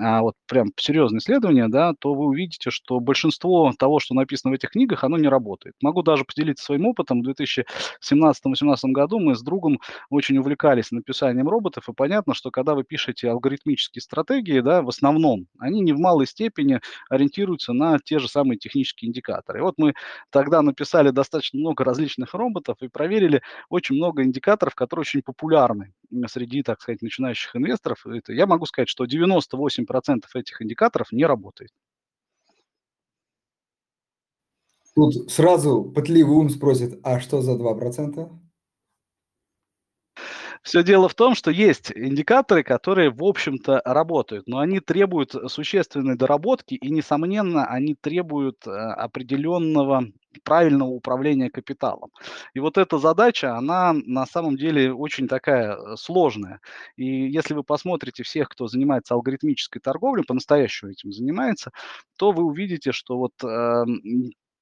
[0.00, 4.54] а вот прям серьезные исследования, да, то вы увидите, что большинство того, что написано в
[4.54, 5.74] этих книгах, оно не работает.
[5.80, 7.22] Могу даже поделиться своим опытом.
[7.22, 9.80] В 2017-2018 году мы с другом
[10.10, 15.46] очень увлекались написанием роботов, и понятно, что когда вы пишете алгоритмические стратегии, да, в основном,
[15.58, 19.60] они не в малой степени ориентируются на те же самые технические индикаторы.
[19.60, 19.94] И вот мы
[20.30, 25.92] тогда написали достаточно много различных роботов, и проверили очень много индикаторов, которые очень популярны
[26.28, 28.06] среди, так сказать, начинающих инвесторов.
[28.06, 31.70] Это, я могу сказать, что 98% этих индикаторов не работает.
[34.94, 38.30] Тут сразу пытливый ум спросит, а что за 2%?
[40.62, 46.16] Все дело в том, что есть индикаторы, которые, в общем-то, работают, но они требуют существенной
[46.16, 50.04] доработки, и, несомненно, они требуют э, определенного
[50.44, 52.10] правильного управления капиталом.
[52.54, 56.60] И вот эта задача, она на самом деле очень такая э, сложная.
[56.96, 61.70] И если вы посмотрите всех, кто занимается алгоритмической торговлей, по-настоящему этим занимается,
[62.16, 63.84] то вы увидите, что вот э,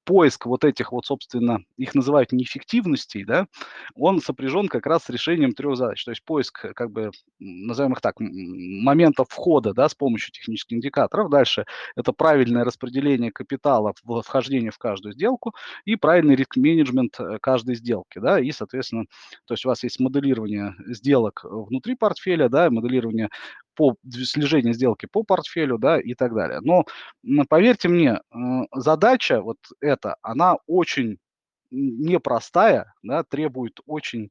[0.03, 3.47] поиск вот этих вот, собственно, их называют неэффективностей, да,
[3.95, 6.03] он сопряжен как раз с решением трех задач.
[6.03, 11.29] То есть поиск, как бы, назовем их так, моментов входа, да, с помощью технических индикаторов.
[11.29, 13.93] Дальше это правильное распределение капитала
[14.23, 15.53] вхождение в каждую сделку
[15.85, 19.05] и правильный риск-менеджмент э, каждой сделки, да, и, соответственно,
[19.45, 23.29] то есть у вас есть моделирование сделок внутри портфеля, да, моделирование
[23.75, 26.59] по слежению сделки по портфелю, да, и так далее.
[26.61, 26.85] Но
[27.49, 28.21] поверьте мне,
[28.73, 31.17] задача вот эта, она очень
[31.71, 34.29] непростая, да, требует очень,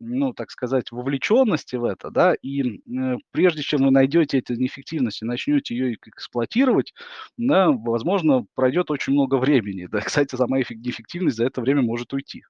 [0.00, 5.24] ну, так сказать, вовлеченности в это, да, и э, прежде чем вы найдете эти неэффективности,
[5.24, 6.94] начнете ее эксплуатировать,
[7.36, 12.44] да, возможно, пройдет очень много времени, да, кстати, сама неэффективность за это время может уйти.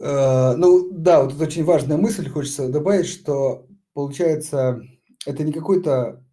[0.00, 4.80] Э, ну да, вот это очень важная мысль, хочется добавить, что получается,
[5.26, 6.24] это не какой-то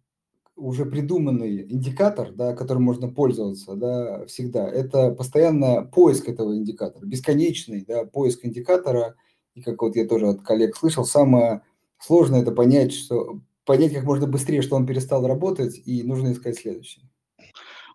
[0.56, 4.68] уже придуманный индикатор, да, которым можно пользоваться да, всегда.
[4.68, 9.14] Это постоянно поиск этого индикатора, бесконечный да, поиск индикатора.
[9.54, 11.62] И как вот я тоже от коллег слышал, самое
[11.98, 16.56] сложное это понять, что понять как можно быстрее, что он перестал работать, и нужно искать
[16.56, 17.02] следующий.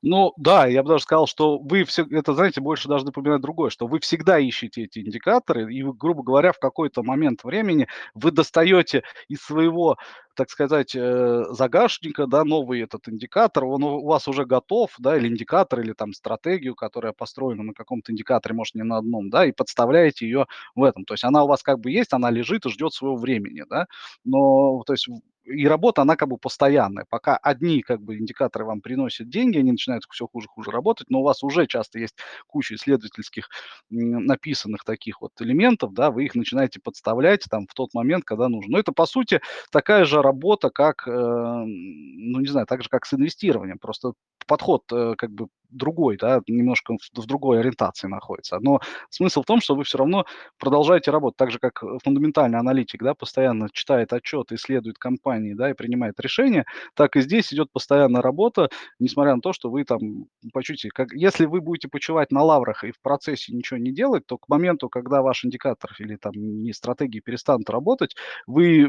[0.06, 3.70] Ну да, я бы даже сказал, что вы все, это, знаете, больше даже напоминает другое,
[3.70, 9.04] что вы всегда ищете эти индикаторы, и, грубо говоря, в какой-то момент времени вы достаете
[9.30, 9.98] из своего
[10.36, 15.28] так сказать, э, загашника, да, новый этот индикатор, он у вас уже готов, да, или
[15.28, 19.52] индикатор, или там стратегию, которая построена на каком-то индикаторе, может, не на одном, да, и
[19.52, 21.06] подставляете ее в этом.
[21.06, 23.88] То есть она у вас как бы есть, она лежит и ждет своего времени, да,
[24.24, 25.08] но, то есть
[25.46, 27.06] и работа, она как бы постоянная.
[27.10, 31.24] Пока одни как бы индикаторы вам приносят деньги, они начинают все хуже-хуже работать, но у
[31.24, 32.16] вас уже часто есть
[32.48, 33.50] куча исследовательских
[33.90, 38.74] написанных таких вот элементов, да, вы их начинаете подставлять там в тот момент, когда нужно.
[38.74, 43.06] Но это, по сути, такая же работа, как, э, ну, не знаю, так же, как
[43.06, 43.78] с инвестированием.
[43.80, 44.14] Просто
[44.48, 48.60] подход э, как бы другой, да, немножко в, в другой ориентации находится.
[48.60, 50.26] Но смысл в том, что вы все равно
[50.60, 55.74] продолжаете работать, так же, как фундаментальный аналитик, да, постоянно читает отчеты, исследует компании, да, и
[55.74, 56.66] принимает решения,
[56.96, 58.70] так и здесь идет постоянная работа,
[59.00, 62.92] несмотря на то, что вы там почувствуете, как, если вы будете почивать на лаврах и
[62.92, 67.20] в процессе ничего не делать, то к моменту, когда ваш индикатор или там не стратегии
[67.20, 68.16] перестанут работать,
[68.48, 68.88] вы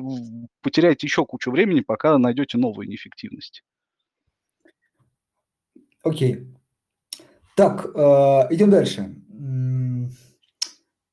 [0.62, 3.62] потеряете еще кучу времени, пока найдете новые неэффективности.
[6.03, 6.47] Окей.
[7.57, 7.99] Так, э,
[8.51, 9.14] идем дальше.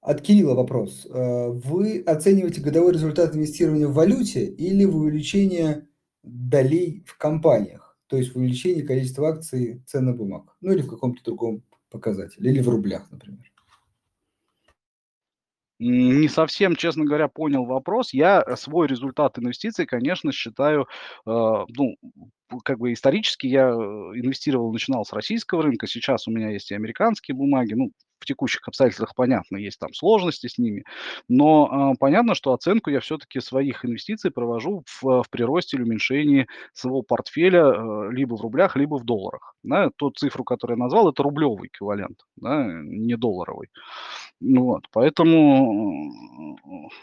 [0.01, 1.05] От Кирилла вопрос.
[1.05, 5.87] Э, вы оцениваете годовой результат инвестирования в валюте или в увеличение
[6.23, 7.97] долей в компаниях?
[8.07, 10.55] То есть в увеличении количества акций ценных бумаг?
[10.59, 13.50] Ну или в каком-то другом показателе, или в рублях, например.
[15.83, 18.13] Не совсем, честно говоря, понял вопрос.
[18.13, 20.85] Я э, свой результат инвестиций, конечно, считаю, э,
[21.25, 21.95] ну,
[22.63, 26.75] как бы исторически я э, инвестировал, начинал с российского рынка, сейчас у меня есть и
[26.75, 27.91] американские бумаги, ну,
[28.21, 30.83] в текущих обстоятельствах понятно, есть там сложности с ними,
[31.27, 36.47] но э, понятно, что оценку я все-таки своих инвестиций провожу в, в приросте или уменьшении
[36.73, 39.55] своего портфеля э, либо в рублях, либо в долларах.
[39.63, 39.89] Да?
[39.95, 42.67] Ту цифру, которую я назвал, это рублевый эквивалент, да?
[42.83, 43.69] не долларовый.
[44.39, 46.11] Ну вот, поэтому,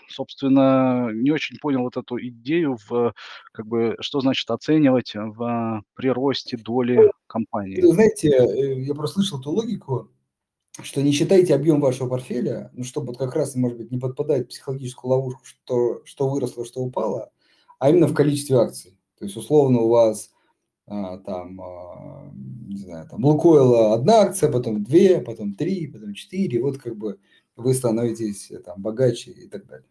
[0.08, 3.14] собственно, не очень понял вот эту идею в,
[3.52, 7.80] как бы, что значит оценивать в приросте доли компании.
[7.80, 10.10] Вы знаете, э, я просто слышал эту логику,
[10.82, 14.46] что не считайте объем вашего портфеля, ну, чтобы вот как раз, может быть, не подпадать
[14.46, 17.30] в психологическую ловушку, что, что выросло, что упало,
[17.78, 18.98] а именно в количестве акций.
[19.18, 20.30] То есть, условно, у вас
[20.86, 22.30] а, там, а,
[22.68, 27.18] не знаю, там Лукойла одна акция, потом две, потом три, потом четыре, вот как бы
[27.56, 29.88] вы становитесь там богаче и так далее.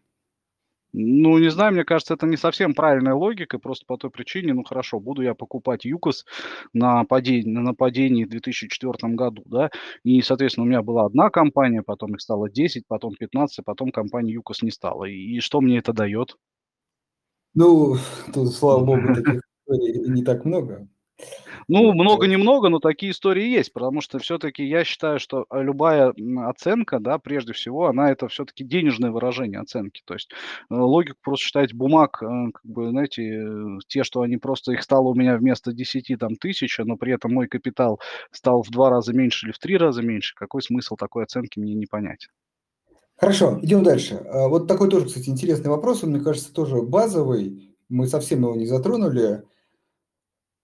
[0.92, 4.64] Ну, не знаю, мне кажется, это не совсем правильная логика, просто по той причине, ну
[4.64, 6.24] хорошо, буду я покупать ЮКОС
[6.72, 9.70] на падении, на падении в 2004 году, да,
[10.02, 14.32] и, соответственно, у меня была одна компания, потом их стало 10, потом 15, потом компании
[14.32, 15.04] ЮКОС не стало.
[15.04, 16.36] И, и что мне это дает?
[17.54, 17.96] Ну,
[18.32, 20.88] тут, слава богу, таких историй не так много.
[21.68, 26.14] Ну, много-немного, но такие истории есть, потому что все-таки я считаю, что а, любая
[26.46, 30.00] оценка, да, прежде всего, она это все-таки денежное выражение оценки.
[30.06, 34.38] То есть э, логику просто считать бумаг, э, как бы, знаете, э, те, что они
[34.38, 38.00] просто, их стало у меня вместо 10 там тысяча, но при этом мой капитал
[38.30, 41.74] стал в два раза меньше или в три раза меньше, какой смысл такой оценки мне
[41.74, 42.28] не понять.
[43.18, 44.14] Хорошо, идем дальше.
[44.14, 48.54] А, вот такой тоже, кстати, интересный вопрос, он, мне кажется, тоже базовый, мы совсем его
[48.54, 49.42] не затронули.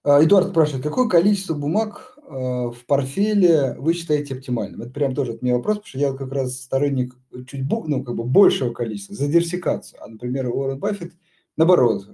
[0.04, 4.82] А, Эдуард спрашивает, какое количество бумаг а, в портфеле вы считаете оптимальным?
[4.82, 8.14] Это прям тоже от меня вопрос, потому что я как раз сторонник чуть ну, как
[8.14, 10.02] бы большего количества, за диверсификацию.
[10.02, 11.14] А, например, Уоррен Баффет,
[11.56, 12.06] наоборот,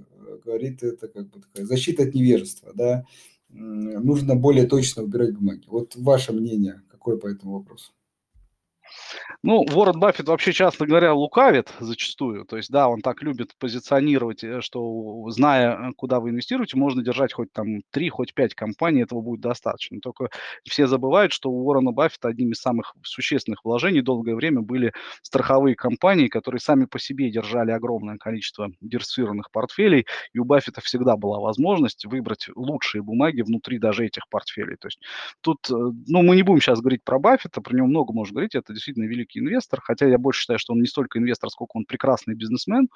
[0.45, 3.03] говорит, это как бы такая защита от невежества, да,
[3.49, 5.65] нужно более точно выбирать бумаги.
[5.67, 7.91] Вот ваше мнение какое по этому вопросу?
[9.43, 12.45] Ну, Уоррен Баффет вообще, часто говоря, лукавит зачастую.
[12.45, 17.03] То есть, да, он так любит позиционировать, э, что, зная, э, куда вы инвестируете, можно
[17.03, 19.99] держать хоть там 3, хоть 5 компаний, этого будет достаточно.
[19.99, 20.29] Только
[20.63, 25.75] все забывают, что у Уоррена Баффета одним из самых существенных вложений долгое время были страховые
[25.75, 31.39] компании, которые сами по себе держали огромное количество диверсифицированных портфелей, и у Баффета всегда была
[31.39, 34.75] возможность выбрать лучшие бумаги внутри даже этих портфелей.
[34.77, 34.99] То есть
[35.41, 38.55] тут, э, ну, мы не будем сейчас говорить про Баффета, про него много можно говорить,
[38.55, 41.85] это действительно великий инвестор, хотя я больше считаю, что он не столько инвестор, сколько он
[41.85, 42.89] прекрасный бизнесмен,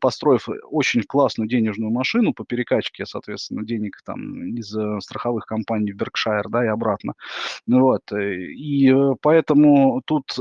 [0.00, 5.96] построив очень классную денежную машину по перекачке, соответственно, денег там из э, страховых компаний в
[5.96, 7.14] Беркшайр, да, и обратно.
[7.66, 8.02] Вот.
[8.12, 10.36] Э, и э, поэтому тут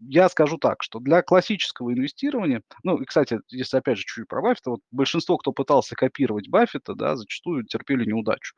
[0.00, 4.42] я скажу так, что для классического инвестирования, ну, и, кстати, если опять же чуть про
[4.42, 8.54] Баффета, вот большинство, кто пытался копировать Баффета, да, зачастую терпели неудачу.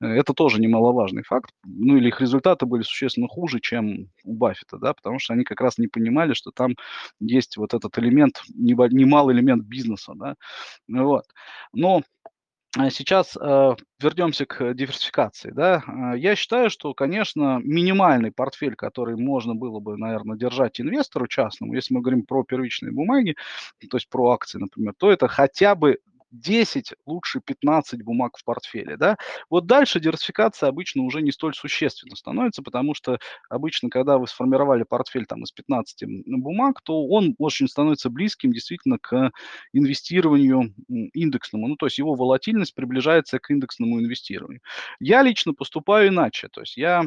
[0.00, 1.50] Это тоже немаловажный факт.
[1.64, 5.60] Ну, или их результаты были существенно хуже, чем у Баффета, да, потому что они как
[5.60, 6.74] раз не понимали, что там
[7.20, 10.34] есть вот этот элемент, немалый элемент бизнеса, да,
[10.88, 11.24] вот.
[11.72, 12.02] Но
[12.90, 15.50] сейчас э, вернемся к диверсификации.
[15.50, 15.82] Да?
[15.86, 21.74] Э, я считаю, что, конечно, минимальный портфель, который можно было бы, наверное, держать инвестору частному,
[21.74, 23.34] если мы говорим про первичные бумаги,
[23.90, 25.98] то есть про акции, например, то это хотя бы
[26.30, 29.16] 10, лучше 15 бумаг в портфеле, да.
[29.50, 33.18] Вот дальше диверсификация обычно уже не столь существенно становится, потому что
[33.48, 38.98] обычно, когда вы сформировали портфель там из 15 бумаг, то он очень становится близким действительно
[38.98, 39.30] к
[39.72, 44.60] инвестированию индексному, ну, то есть его волатильность приближается к индексному инвестированию.
[45.00, 47.04] Я лично поступаю иначе, то есть я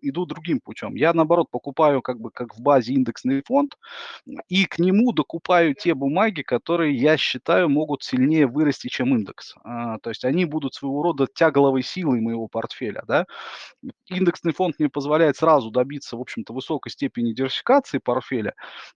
[0.00, 0.94] иду другим путем.
[0.94, 3.76] Я, наоборот, покупаю как бы как в базе индексный фонд
[4.48, 9.54] и к нему докупаю те бумаги, которые я считаю могут сильнее вырасти, чем индекс.
[9.64, 13.02] А, то есть они будут своего рода тягловой силой моего портфеля.
[13.06, 13.26] Да?
[14.06, 18.54] Индексный фонд мне позволяет сразу добиться, в общем-то, высокой степени диверсификации портфеля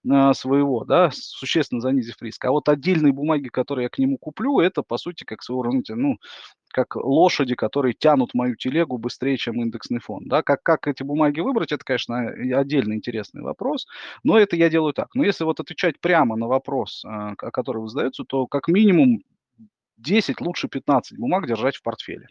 [0.09, 2.45] а, своего, да, существенно занизив риск.
[2.45, 5.73] А вот отдельные бумаги, которые я к нему куплю, это, по сути, как своего рода,
[5.95, 6.19] ну,
[6.73, 10.29] как лошади, которые тянут мою телегу быстрее, чем индексный фонд.
[10.29, 10.43] Да?
[10.43, 13.87] Как, как эти бумаги выбрать, это, конечно, отдельно интересный вопрос,
[14.25, 15.15] но это я делаю так.
[15.15, 19.23] Но если вот отвечать прямо на вопрос, а, который вы задаете, то как минимум
[19.99, 22.29] 10, лучше 15 бумаг держать в портфеле.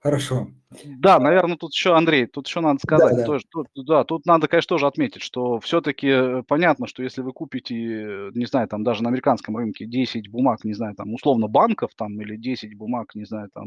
[0.00, 0.48] Хорошо.
[0.84, 3.24] Да, наверное, тут еще, Андрей, тут еще надо сказать, Да, да.
[3.24, 7.32] тоже, тут, да, тут надо, конечно, тоже отметить, что все-таки э, понятно, что если вы
[7.32, 11.48] купите, э, не знаю, там даже на американском рынке 10 бумаг, не знаю, там условно
[11.48, 13.66] банков там или 10 бумаг, не знаю, там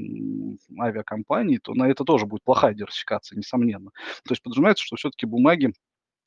[0.79, 3.89] авиакомпаний, то на это тоже будет плохая диверсификация, несомненно.
[4.23, 5.73] То есть подразумевается, что все-таки бумаги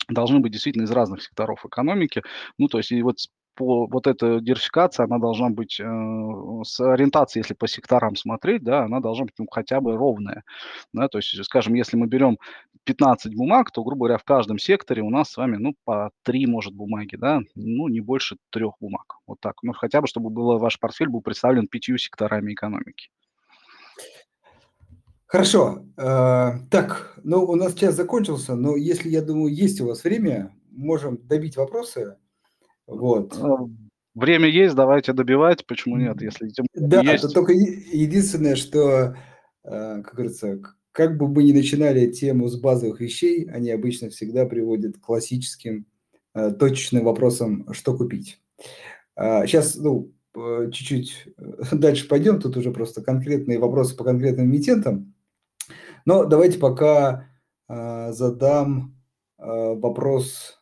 [0.09, 2.23] должны быть действительно из разных секторов экономики.
[2.59, 3.19] Ну, то есть и вот
[3.55, 5.85] по вот эта диверсификация, она должна быть э,
[6.65, 10.45] с ориентацией, если по секторам смотреть, да, она должна быть ну, хотя бы ровная.
[10.93, 12.39] Да, то есть, скажем, если мы берем
[12.85, 16.47] 15 бумаг, то, грубо говоря, в каждом секторе у нас с вами, ну, по 3,
[16.47, 19.17] может, бумаги, да, ну, не больше трех бумаг.
[19.27, 19.63] Вот так.
[19.63, 23.09] Ну, хотя бы, чтобы было, ваш портфель был представлен пятью секторами экономики.
[25.27, 25.85] Хорошо.
[25.97, 30.55] Э, так, ну, у нас час закончился, но если, я думаю, есть у вас время,
[30.71, 32.17] можем добить вопросы.
[32.87, 33.37] Вот.
[33.39, 33.57] Э,
[34.15, 37.33] время есть, давайте добивать, почему нет, если тем Да, есть.
[37.35, 39.17] только единственное, что,
[39.65, 40.61] э, как говорится,
[40.93, 45.87] как бы мы ни начинали тему с базовых вещей, они обычно всегда приводят к классическим
[46.59, 48.41] точечным вопросам, что купить.
[49.17, 51.29] Сейчас, ну, чуть-чуть
[51.73, 55.15] дальше пойдем, тут уже просто конкретные вопросы по конкретным эмитентам.
[56.05, 57.29] Но давайте пока
[57.69, 58.97] э, задам
[59.39, 60.61] э, вопрос.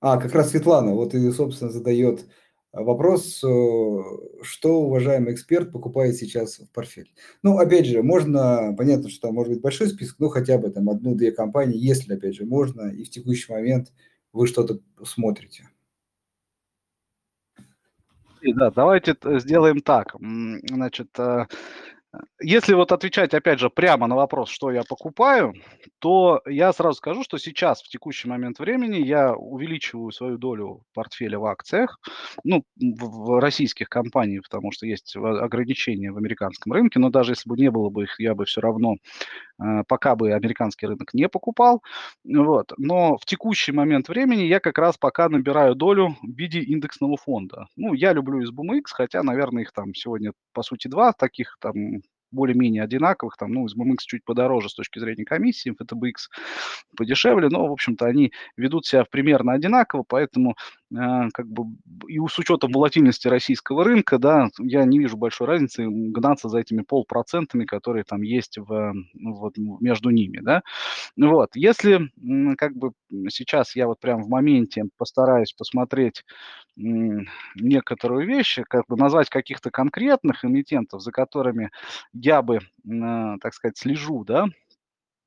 [0.00, 2.26] А, как раз Светлана, вот и, собственно, задает
[2.72, 4.02] вопрос, э,
[4.42, 7.12] что уважаемый эксперт покупает сейчас в портфель.
[7.42, 10.88] Ну, опять же, можно, понятно, что там может быть большой список, но хотя бы там
[10.88, 13.92] одну-две компании, если, опять же, можно, и в текущий момент
[14.32, 15.68] вы что-то смотрите.
[18.42, 20.14] Да, давайте сделаем так.
[20.18, 21.10] Значит,
[22.40, 25.54] если вот отвечать, опять же, прямо на вопрос, что я покупаю,
[26.00, 31.38] то я сразу скажу, что сейчас, в текущий момент времени, я увеличиваю свою долю портфеля
[31.38, 32.00] в акциях,
[32.42, 37.56] ну, в российских компаниях, потому что есть ограничения в американском рынке, но даже если бы
[37.56, 38.96] не было бы их, я бы все равно
[39.62, 41.82] э, пока бы американский рынок не покупал.
[42.24, 42.72] Вот.
[42.78, 47.66] Но в текущий момент времени я как раз пока набираю долю в виде индексного фонда.
[47.76, 51.99] Ну, я люблю SBMX, хотя, наверное, их там сегодня, по сути, два таких там
[52.32, 56.28] более-менее одинаковых, там, ну, SBMX чуть подороже с точки зрения комиссии, FTBX
[56.96, 60.56] подешевле, но, в общем-то, они ведут себя примерно одинаково, поэтому
[60.92, 61.64] как бы
[62.08, 66.82] и с учетом волатильности российского рынка, да, я не вижу большой разницы гнаться за этими
[66.82, 70.62] полпроцентами, которые там есть в, ну, вот, между ними, да.
[71.16, 72.10] Вот, если
[72.56, 72.92] как бы
[73.28, 76.24] сейчас я вот прям в моменте постараюсь посмотреть
[76.76, 81.70] некоторые вещи, как бы назвать каких-то конкретных эмитентов, за которыми
[82.12, 82.60] я бы,
[83.40, 84.46] так сказать, слежу, да,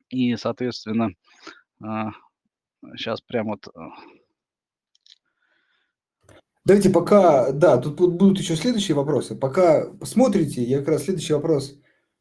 [0.10, 1.12] и, соответственно,
[1.80, 3.68] сейчас а, прям вот...
[6.66, 9.36] Давайте пока, да, тут будут еще следующие вопросы.
[9.36, 11.76] Пока посмотрите, я как раз следующий вопрос.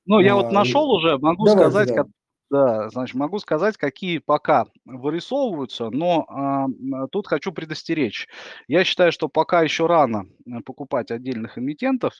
[0.05, 2.07] Ну, я а, вот нашел уже, могу давайте, сказать, да.
[2.53, 6.67] Да, значит, могу сказать, какие пока вырисовываются, но а,
[7.11, 8.29] тут хочу предостеречь.
[8.69, 12.13] Я считаю, что пока еще рано э, покупать отдельных эмитентов,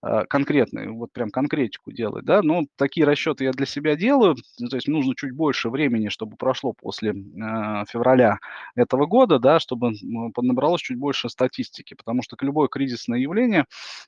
[0.00, 4.68] а, конкретные, вот прям конкретику делать, да, но такие расчеты я для себя делаю, ну,
[4.68, 7.12] то есть нужно чуть больше времени, чтобы прошло после
[7.42, 8.38] а, февраля
[8.76, 9.94] этого года, да, чтобы
[10.32, 13.64] поднабралось чуть больше статистики, потому что любое кризисное явление,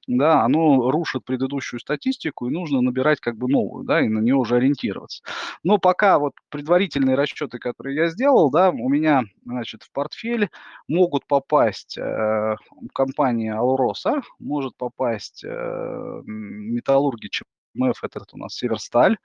[0.06, 4.36] да, оно рушит предыдущую статистику, и нужно набирать как бы новую, да, и на нее
[4.36, 5.22] уже ориентироваться.
[5.64, 10.50] Но пока вот предварительные расчеты, которые я сделал, да, у меня, значит, в портфель
[10.88, 12.56] могут попасть э,
[12.92, 19.16] компания Алроса, может попасть э, металлурги ЧМФ, это у нас Северсталь,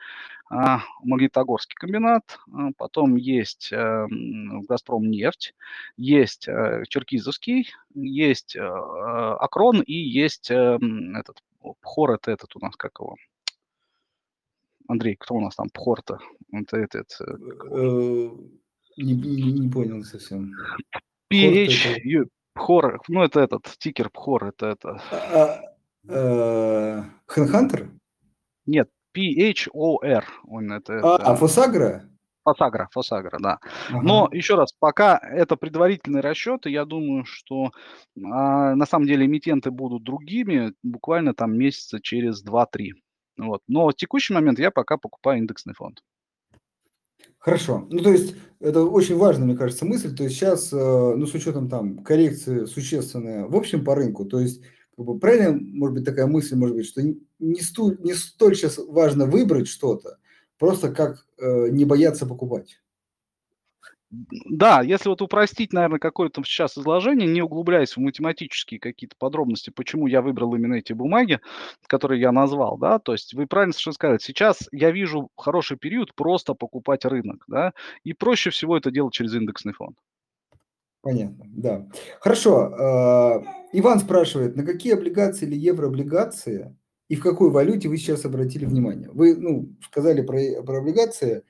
[0.49, 0.55] э,
[1.03, 4.07] Магнитогорский комбинат, э, потом есть э,
[4.69, 5.53] Газпром нефть,
[5.97, 11.43] есть э, Черкизовский, есть э, Акрон и есть этот
[11.81, 13.17] Пхор, это этот у нас как его,
[14.89, 16.17] Андрей, кто у нас там Пхор-то?
[16.51, 17.23] Это, это, это,
[17.71, 18.29] э,
[18.97, 20.51] не, не, не понял совсем.
[21.31, 22.25] PH,
[22.55, 25.01] Пхор, ну это этот, тикер Пхор, это это.
[27.27, 27.83] Хэнхантер?
[27.83, 27.89] А,
[28.65, 30.23] Нет, PHOR.
[30.47, 31.23] Он это, а, это...
[31.23, 32.09] а Фосагра?
[32.43, 33.59] Фосагра, Фосагра, да.
[33.89, 34.01] Ага.
[34.01, 37.71] Но еще раз, пока это предварительные расчеты, я думаю, что
[38.17, 42.93] а, на самом деле эмитенты будут другими буквально там месяца через 2-3.
[43.39, 43.61] Вот.
[43.67, 46.03] Но в текущий момент я пока покупаю индексный фонд.
[47.37, 47.87] Хорошо.
[47.89, 50.13] Ну, то есть, это очень важная, мне кажется, мысль.
[50.13, 50.77] То есть, сейчас, э,
[51.15, 54.61] ну, с учетом там коррекции существенная в общем по рынку, то есть,
[54.95, 58.77] как бы, правильно, может быть, такая мысль, может быть, что не, столь, не столь сейчас
[58.77, 60.17] важно выбрать что-то,
[60.57, 62.81] просто как э, не бояться покупать.
[64.12, 70.07] Да, если вот упростить, наверное, какое-то сейчас изложение, не углубляясь в математические какие-то подробности, почему
[70.07, 71.39] я выбрал именно эти бумаги,
[71.86, 76.16] которые я назвал, да, то есть вы правильно совершенно сказали, сейчас я вижу хороший период
[76.16, 79.95] просто покупать рынок, да, и проще всего это делать через индексный фонд.
[81.01, 81.88] Понятно, да.
[82.20, 82.74] Хорошо.
[82.74, 86.75] А, Иван спрашивает, на какие облигации или еврооблигации
[87.09, 89.09] и в какой валюте вы сейчас обратили внимание?
[89.12, 91.43] Вы ну, сказали про, про облигации,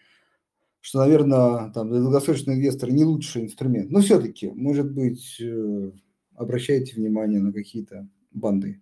[0.81, 3.91] что, наверное, там для долгосрочного инвестора не лучший инструмент.
[3.91, 5.91] Но все-таки, может быть, э,
[6.35, 8.81] обращайте внимание на какие-то банды.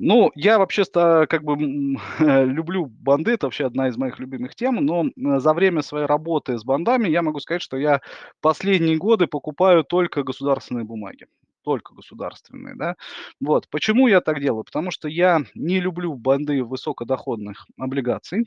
[0.00, 1.56] Ну, я вообще как бы
[2.20, 6.64] люблю банды, это вообще одна из моих любимых тем, но за время своей работы с
[6.64, 8.00] бандами я могу сказать, что я
[8.40, 11.26] последние годы покупаю только государственные бумаги
[11.64, 12.96] только государственные, да.
[13.40, 13.68] Вот.
[13.68, 14.64] Почему я так делаю?
[14.64, 18.46] Потому что я не люблю банды высокодоходных облигаций,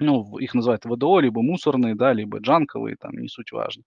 [0.00, 3.84] ну, их называют ВДО, либо мусорные, да, либо джанковые, там, не суть важно.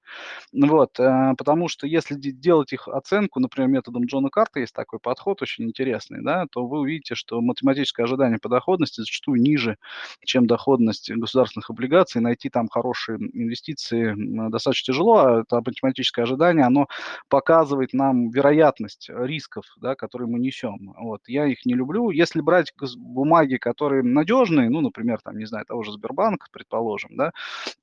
[0.54, 5.42] Вот, э, потому что если делать их оценку, например, методом Джона Карта есть такой подход
[5.42, 9.78] очень интересный, да, то вы увидите, что математическое ожидание по доходности зачастую ниже,
[10.26, 12.22] чем доходность государственных облигаций.
[12.22, 14.14] Найти там хорошие инвестиции
[14.50, 16.88] достаточно тяжело, а это математическое ожидание, оно
[17.30, 20.94] показывает нам вероятность рисков, да, которые мы несем.
[20.98, 22.10] Вот, я их не люблю.
[22.12, 27.32] Если брать бумаги, которые надежные, ну, например, там, не знаю, того же Сбербанк, предположим, да,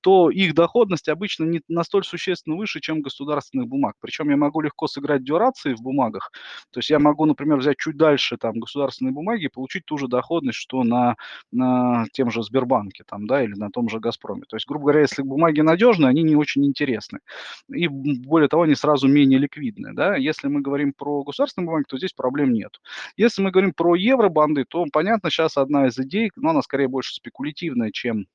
[0.01, 3.95] то их доходность обычно не настолько существенно выше, чем государственных бумаг.
[4.01, 6.31] Причем я могу легко сыграть дюрации в бумагах.
[6.71, 10.09] То есть я могу, например, взять чуть дальше там государственные бумаги и получить ту же
[10.09, 11.17] доходность, что на,
[11.51, 14.43] на тем же Сбербанке там, да, или на том же Газпроме.
[14.49, 17.21] То есть, грубо говоря, если бумаги надежные, они не очень интересны.
[17.73, 19.95] И более того, они сразу менее ликвидны.
[19.95, 20.17] Да?
[20.17, 22.81] Если мы говорим про государственные бумаги, то здесь проблем нет.
[23.17, 27.15] Если мы говорим про евробанды, то понятно, сейчас одна из идей, но она скорее больше
[27.15, 28.27] спекулятивная, чем чем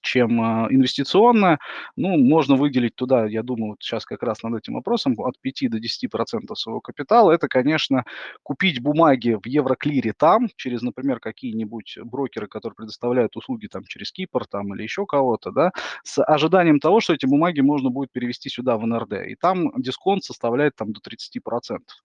[0.00, 1.58] чем а, инвестиционная.
[1.96, 5.70] Ну, можно выделить туда, я думаю, вот сейчас как раз над этим вопросом, от 5
[5.70, 7.32] до 10 процентов своего капитала.
[7.32, 8.04] Это, конечно,
[8.42, 14.46] купить бумаги в Евроклире там, через, например, какие-нибудь брокеры, которые предоставляют услуги там через Кипр
[14.46, 15.72] там или еще кого-то, да,
[16.04, 19.26] с ожиданием того, что эти бумаги можно будет перевести сюда в НРД.
[19.28, 21.96] И там дисконт составляет там до 30 процентов.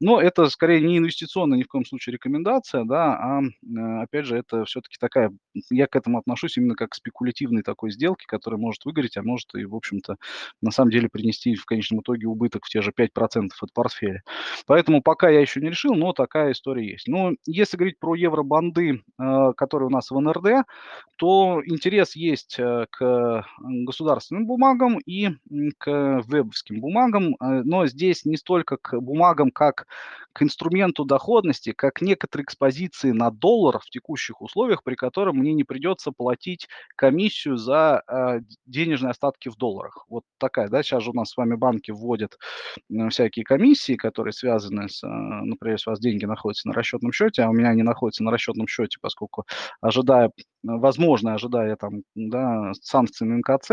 [0.00, 4.36] Но это скорее не инвестиционная ни в коем случае рекомендация, да, а э, опять же,
[4.36, 5.32] это все-таки такая,
[5.70, 9.54] я к этому отношусь именно как к спекулятивной такой сделки, которая может выгореть, а может
[9.54, 10.16] и, в общем-то,
[10.60, 14.22] на самом деле принести в конечном итоге убыток в те же 5% от портфеля.
[14.66, 17.08] Поэтому пока я еще не решил, но такая история есть.
[17.08, 20.66] Но если говорить про евробанды, э, которые у нас в НРД,
[21.16, 25.30] то интерес есть э, к государственным бумагам и
[25.78, 29.86] к вебовским бумагам, э, но здесь не столько к бумагам, как
[30.32, 35.64] к инструменту доходности, как некоторые экспозиции на доллар в текущих условиях, при котором мне не
[35.64, 36.61] придется платить
[36.96, 40.04] комиссию за э, денежные остатки в долларах.
[40.08, 42.38] Вот такая, да, сейчас же у нас с вами банки вводят
[42.90, 47.12] э, всякие комиссии, которые связаны с, э, например, если у вас деньги находятся на расчетном
[47.12, 49.44] счете, а у меня они находятся на расчетном счете, поскольку
[49.80, 50.30] ожидая
[50.62, 53.70] возможно, ожидая там, да, санкций на НКЦ,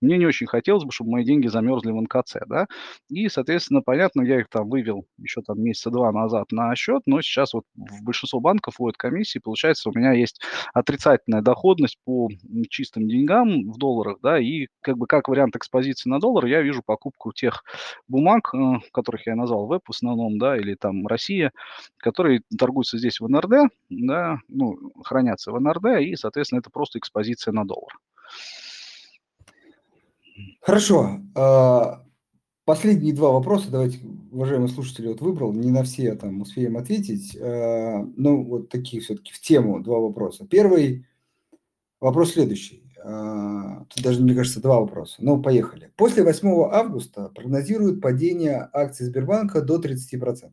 [0.00, 2.66] мне не очень хотелось бы, чтобы мои деньги замерзли в НКЦ, да,
[3.08, 7.20] и, соответственно, понятно, я их там вывел еще там месяца два назад на счет, но
[7.22, 10.40] сейчас вот в большинство банков вводят комиссии, получается, у меня есть
[10.74, 12.28] отрицательная доходность по
[12.70, 16.82] чистым деньгам в долларах, да, и как бы как вариант экспозиции на доллар я вижу
[16.84, 17.64] покупку тех
[18.08, 18.58] бумаг, э,
[18.92, 21.52] которых я назвал веб в основном, да, или там Россия,
[21.98, 26.98] которые торгуются здесь в НРД, да, ну, хранятся в НРД, и, соответственно, соответственно, это просто
[26.98, 27.98] экспозиция на доллар.
[30.60, 31.20] Хорошо.
[31.34, 32.04] А,
[32.64, 33.98] последние два вопроса, давайте,
[34.30, 39.32] уважаемые слушатели, вот выбрал, не на все там успеем ответить, а, но вот такие все-таки
[39.32, 40.46] в тему два вопроса.
[40.46, 41.06] Первый
[42.00, 42.82] вопрос следующий.
[43.04, 45.16] А, тут даже, мне кажется, два вопроса.
[45.18, 45.92] Но поехали.
[45.96, 50.52] После 8 августа прогнозируют падение акций Сбербанка до 30%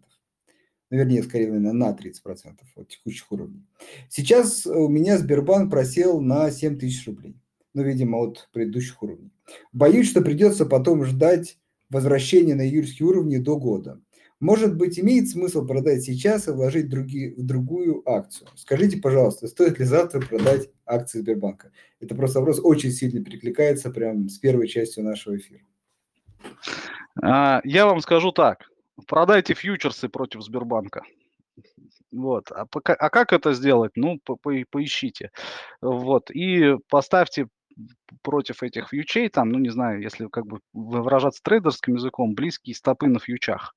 [0.90, 3.66] ну, вернее, скорее, наверное, на 30% от текущих уровней.
[4.10, 7.36] Сейчас у меня Сбербанк просел на 7 тысяч рублей,
[7.74, 9.32] ну, видимо, от предыдущих уровней.
[9.72, 11.57] Боюсь, что придется потом ждать
[11.90, 14.02] возвращения на июльские уровни до года.
[14.40, 18.48] Может быть, имеет смысл продать сейчас и вложить другие, в другую акцию?
[18.56, 21.72] Скажите, пожалуйста, стоит ли завтра продать акции Сбербанка?
[21.99, 25.60] Это просто вопрос очень сильно перекликается прямо с первой частью нашего эфира.
[27.22, 28.70] А, я вам скажу так.
[29.07, 31.03] Продайте фьючерсы против Сбербанка.
[32.11, 32.51] Вот.
[32.51, 33.91] А, пока, а как это сделать?
[33.95, 35.31] Ну, по, по, поищите.
[35.81, 36.31] Вот.
[36.31, 37.47] И поставьте
[38.22, 43.07] против этих фьючей, там, ну, не знаю, если как бы выражаться трейдерским языком, близкие стопы
[43.07, 43.76] на фьючах.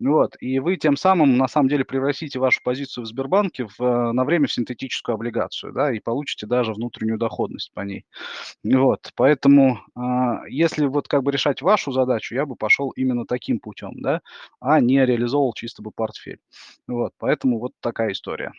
[0.00, 0.36] Вот.
[0.40, 4.24] И вы тем самым, на самом деле, превратите вашу позицию в Сбербанке в, э, на
[4.24, 8.04] время в синтетическую облигацию, да, и получите даже внутреннюю доходность по ней.
[8.64, 9.10] Вот.
[9.16, 14.00] Поэтому, а, если вот как бы решать вашу задачу, я бы пошел именно таким путем,
[14.00, 14.20] да,
[14.60, 16.40] а не реализовывал чисто бы портфель.
[16.86, 17.12] Вот.
[17.18, 18.52] Поэтому вот такая история.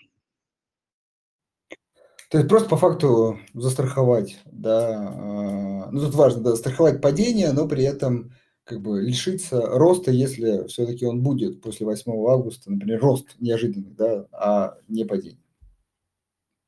[2.30, 7.68] То есть просто по факту застраховать, да, а, ну тут важно, да, застраховать падение, но
[7.68, 8.34] при этом
[8.64, 14.28] как бы лишиться роста, если все-таки он будет после 8 августа, например, рост неожиданный, да,
[14.32, 15.40] а не падение.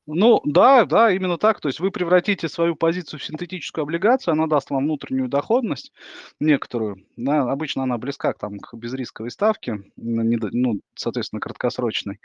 [0.08, 1.62] Ну да, да, именно так.
[1.62, 5.94] То есть вы превратите свою позицию в синтетическую облигацию, она даст вам внутреннюю доходность
[6.40, 7.06] некоторую.
[7.18, 12.20] Да, обычно она близка к, там, к безрисковой ставке, ну, соответственно, краткосрочной.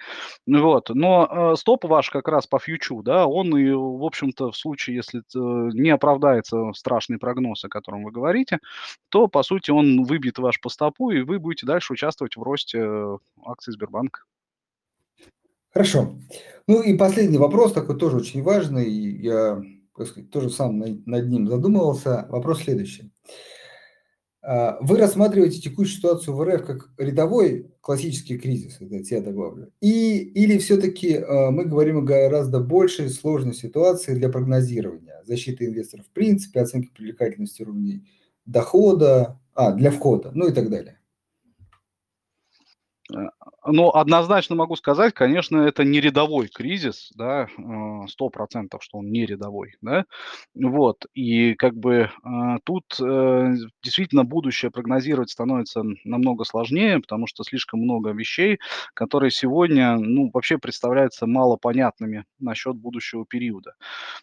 [0.46, 0.88] Вот.
[0.90, 4.96] Но э, стоп ваш как раз по фьючу, да, он и, в общем-то, в случае,
[4.96, 8.58] если не оправдается страшный прогноз, о котором вы говорите,
[9.10, 12.78] то, по сути, он выбьет ваш по стопу, и вы будете дальше участвовать в росте
[12.80, 14.22] э, акций Сбербанка.
[15.76, 16.16] Хорошо.
[16.66, 18.90] Ну и последний вопрос, такой тоже очень важный.
[18.90, 19.62] Я,
[19.94, 22.24] так сказать, тоже сам над ним задумывался.
[22.30, 23.12] Вопрос следующий.
[24.40, 30.16] А, вы рассматриваете текущую ситуацию в РФ как рядовой классический кризис, это я добавлю, и,
[30.16, 36.10] или все-таки а, мы говорим о гораздо большей сложной ситуации для прогнозирования, защиты инвесторов в
[36.10, 38.08] принципе, оценки привлекательности уровней
[38.46, 41.00] дохода, а, для входа, ну и так далее.
[43.14, 43.28] Э,
[43.66, 49.10] но однозначно могу сказать, конечно, это не рядовой кризис, да, э, сто процентов, что он
[49.10, 50.04] не рядовой, да,
[50.54, 52.84] вот, и как бы э, тут
[53.82, 58.58] действительно будущее прогнозировать становится намного сложнее, потому что слишком много вещей,
[58.94, 63.74] которые сегодня, ну, вообще представляются малопонятными насчет будущего периода,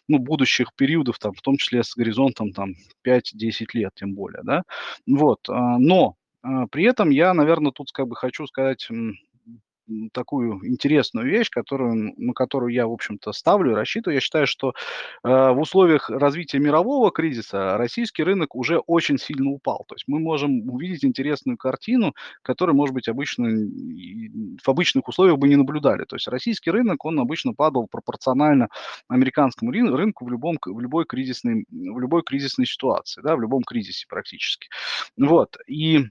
[0.08, 4.62] ну, будущих периодов, там, в том числе с горизонтом, там, 5-10 лет, тем более, да,
[5.06, 6.16] вот, но
[6.70, 8.88] при этом я, наверное, тут как бы хочу сказать
[10.12, 14.16] такую интересную вещь, которую, на которую я, в общем-то, ставлю и рассчитываю.
[14.16, 14.74] Я считаю, что
[15.22, 19.84] э, в условиях развития мирового кризиса российский рынок уже очень сильно упал.
[19.88, 23.48] То есть мы можем увидеть интересную картину, которую, может быть, обычно
[24.62, 26.04] в обычных условиях бы не наблюдали.
[26.04, 28.68] То есть российский рынок, он обычно падал пропорционально
[29.08, 34.06] американскому рынку в, любом, в, любой, кризисной, в любой кризисной ситуации, да, в любом кризисе
[34.08, 34.68] практически.
[35.16, 35.56] Вот.
[35.66, 36.02] И э,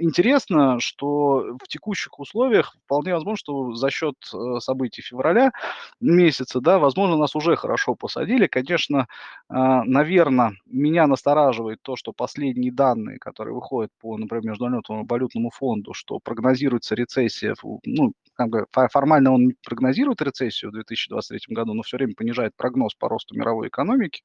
[0.00, 5.52] интересно, что в текущих условиях вполне возможно, что за счет э, событий февраля
[6.00, 8.46] месяца, да, возможно, нас уже хорошо посадили.
[8.46, 9.06] Конечно,
[9.48, 15.92] а, наверное, меня настораживает то, что последние данные, которые выходят по, например, Международному валютному фонду,
[15.92, 17.54] что прогнозируется рецессия,
[17.84, 22.94] ну, как бы формально он прогнозирует рецессию в 2023 году, но все время понижает прогноз
[22.94, 24.22] по росту мировой экономики.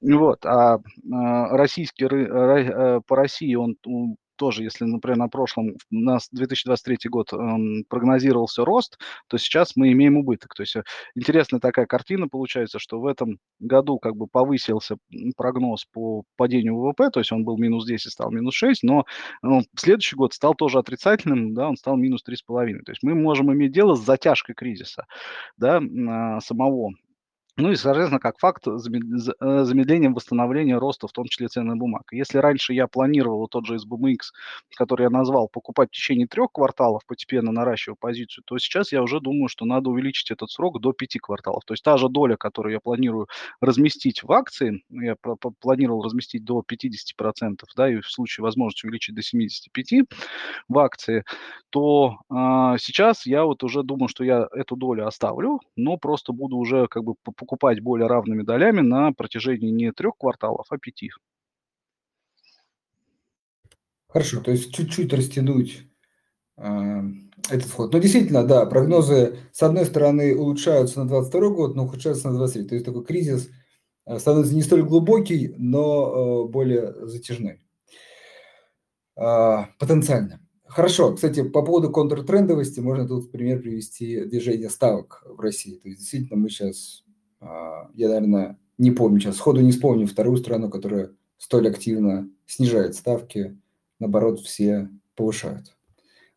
[0.00, 0.46] Вот.
[0.46, 0.78] А,
[1.12, 3.76] а российский, э, по России он
[4.40, 8.98] тоже, если, например, на прошлом, нас 2023 год эм, прогнозировался рост,
[9.28, 10.54] то сейчас мы имеем убыток.
[10.54, 10.82] То есть э,
[11.14, 14.96] интересная такая картина получается, что в этом году как бы повысился
[15.36, 19.04] прогноз по падению ВВП, то есть он был минус 10, стал минус 6, но
[19.42, 22.78] ну, следующий год стал тоже отрицательным, да, он стал минус 3,5.
[22.86, 25.04] То есть мы можем иметь дело с затяжкой кризиса,
[25.58, 25.82] да,
[26.40, 26.94] самого
[27.56, 32.04] ну и, соответственно, как факт э, замедлением восстановления роста, в том числе ценных бумаг.
[32.12, 34.18] Если раньше я планировал тот же SBMX,
[34.76, 39.20] который я назвал, покупать в течение трех кварталов, постепенно наращивая позицию, то сейчас я уже
[39.20, 41.64] думаю, что надо увеличить этот срок до пяти кварталов.
[41.64, 43.28] То есть та же доля, которую я планирую
[43.60, 45.16] разместить в акции, я
[45.60, 50.06] планировал разместить до 50%, да, и в случае возможности увеличить до 75%
[50.68, 51.24] в акции,
[51.70, 52.34] то э,
[52.78, 57.04] сейчас я вот уже думаю, что я эту долю оставлю, но просто буду уже как
[57.04, 61.10] бы покупать более равными долями на протяжении не трех кварталов, а пяти.
[64.08, 65.84] Хорошо, то есть чуть-чуть растянуть
[66.58, 67.00] э,
[67.48, 67.92] этот вход.
[67.92, 72.68] Но действительно, да, прогнозы с одной стороны улучшаются на 22 год, но ухудшаются на 23.
[72.68, 73.48] То есть такой кризис
[74.06, 77.60] э, становится не столь глубокий, но э, более затяжной.
[79.16, 80.40] Э, потенциально.
[80.66, 85.76] Хорошо, кстати, по поводу контртрендовости можно тут пример привести движение ставок в России.
[85.76, 87.04] То есть действительно мы сейчас
[87.40, 93.58] я, наверное, не помню сейчас, сходу не вспомню вторую страну, которая столь активно снижает ставки,
[93.98, 95.76] наоборот, все повышают.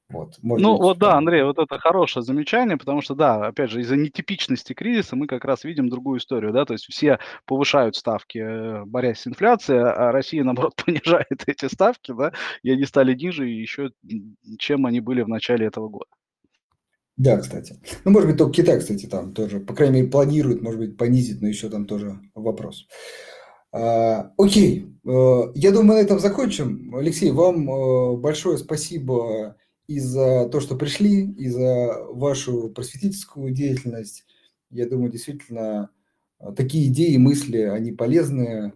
[0.09, 3.95] Вот, ну вот да, Андрей, вот это хорошее замечание, потому что да, опять же, из-за
[3.95, 8.85] нетипичности кризиса мы как раз видим другую историю, да, то есть все повышают ставки, э,
[8.85, 12.31] борясь с инфляцией, а Россия, наоборот, понижает эти ставки, да,
[12.61, 13.91] и они стали ниже еще,
[14.59, 16.11] чем они были в начале этого года.
[17.15, 17.79] Да, кстати.
[18.05, 21.41] Ну, может быть, только Китай, кстати, там тоже, по крайней мере, планирует, может быть, понизить,
[21.41, 22.87] но еще там тоже вопрос.
[23.71, 26.95] А, окей, э, я думаю, на этом закончим.
[26.95, 29.55] Алексей, вам э, большое спасибо
[29.87, 34.25] и за то, что пришли, и за вашу просветительскую деятельность.
[34.71, 35.89] Я думаю, действительно,
[36.55, 38.73] такие идеи, мысли, они полезные,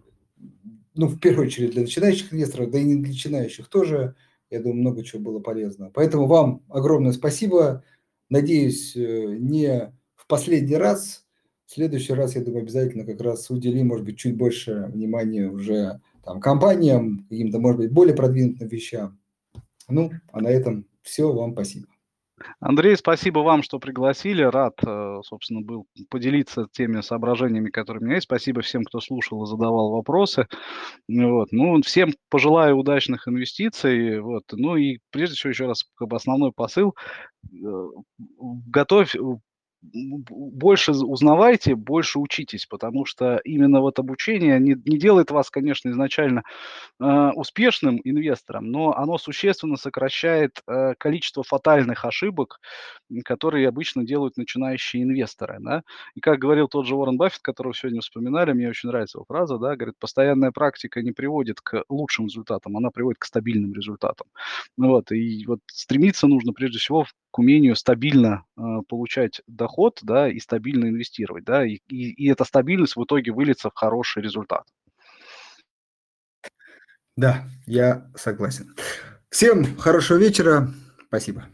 [0.94, 4.14] ну, в первую очередь для начинающих инвесторов, да и не для начинающих тоже.
[4.50, 5.90] Я думаю, много чего было полезно.
[5.92, 7.84] Поэтому вам огромное спасибо.
[8.30, 11.24] Надеюсь, не в последний раз–
[11.68, 16.00] в следующий раз, я думаю, обязательно как раз уделим, может быть, чуть больше внимания уже
[16.24, 19.18] там, компаниям, каким-то, может быть, более продвинутым вещам.
[19.86, 21.30] Ну, а на этом все.
[21.30, 21.88] Вам спасибо.
[22.60, 24.42] Андрей, спасибо вам, что пригласили.
[24.42, 28.24] Рад, э, собственно, был поделиться теми соображениями, которые у меня есть.
[28.24, 30.46] Спасибо всем, кто слушал и задавал вопросы.
[31.08, 31.48] Вот.
[31.52, 34.20] Ну, всем пожелаю удачных инвестиций.
[34.20, 34.44] Вот.
[34.52, 36.94] Ну и прежде всего еще раз как бы основной посыл.
[37.52, 37.86] Э,
[38.38, 39.14] готовь,
[39.80, 46.42] больше узнавайте, больше учитесь, потому что именно вот обучение не, не делает вас, конечно, изначально
[47.00, 52.60] э, успешным инвестором, но оно существенно сокращает э, количество фатальных ошибок,
[53.24, 55.58] которые обычно делают начинающие инвесторы.
[55.60, 55.82] Да?
[56.14, 59.58] И как говорил тот же Уоррен Баффет, которого сегодня вспоминали, мне очень нравится его фраза,
[59.58, 64.26] да, говорит, постоянная практика не приводит к лучшим результатам, она приводит к стабильным результатам.
[64.76, 67.06] Вот, и вот стремиться нужно прежде всего
[67.38, 72.96] умению стабильно э, получать доход, да, и стабильно инвестировать, да, и, и, и эта стабильность
[72.96, 74.64] в итоге выльется в хороший результат.
[77.16, 78.74] Да, я согласен.
[79.28, 80.72] Всем хорошего вечера.
[81.08, 81.46] Спасибо.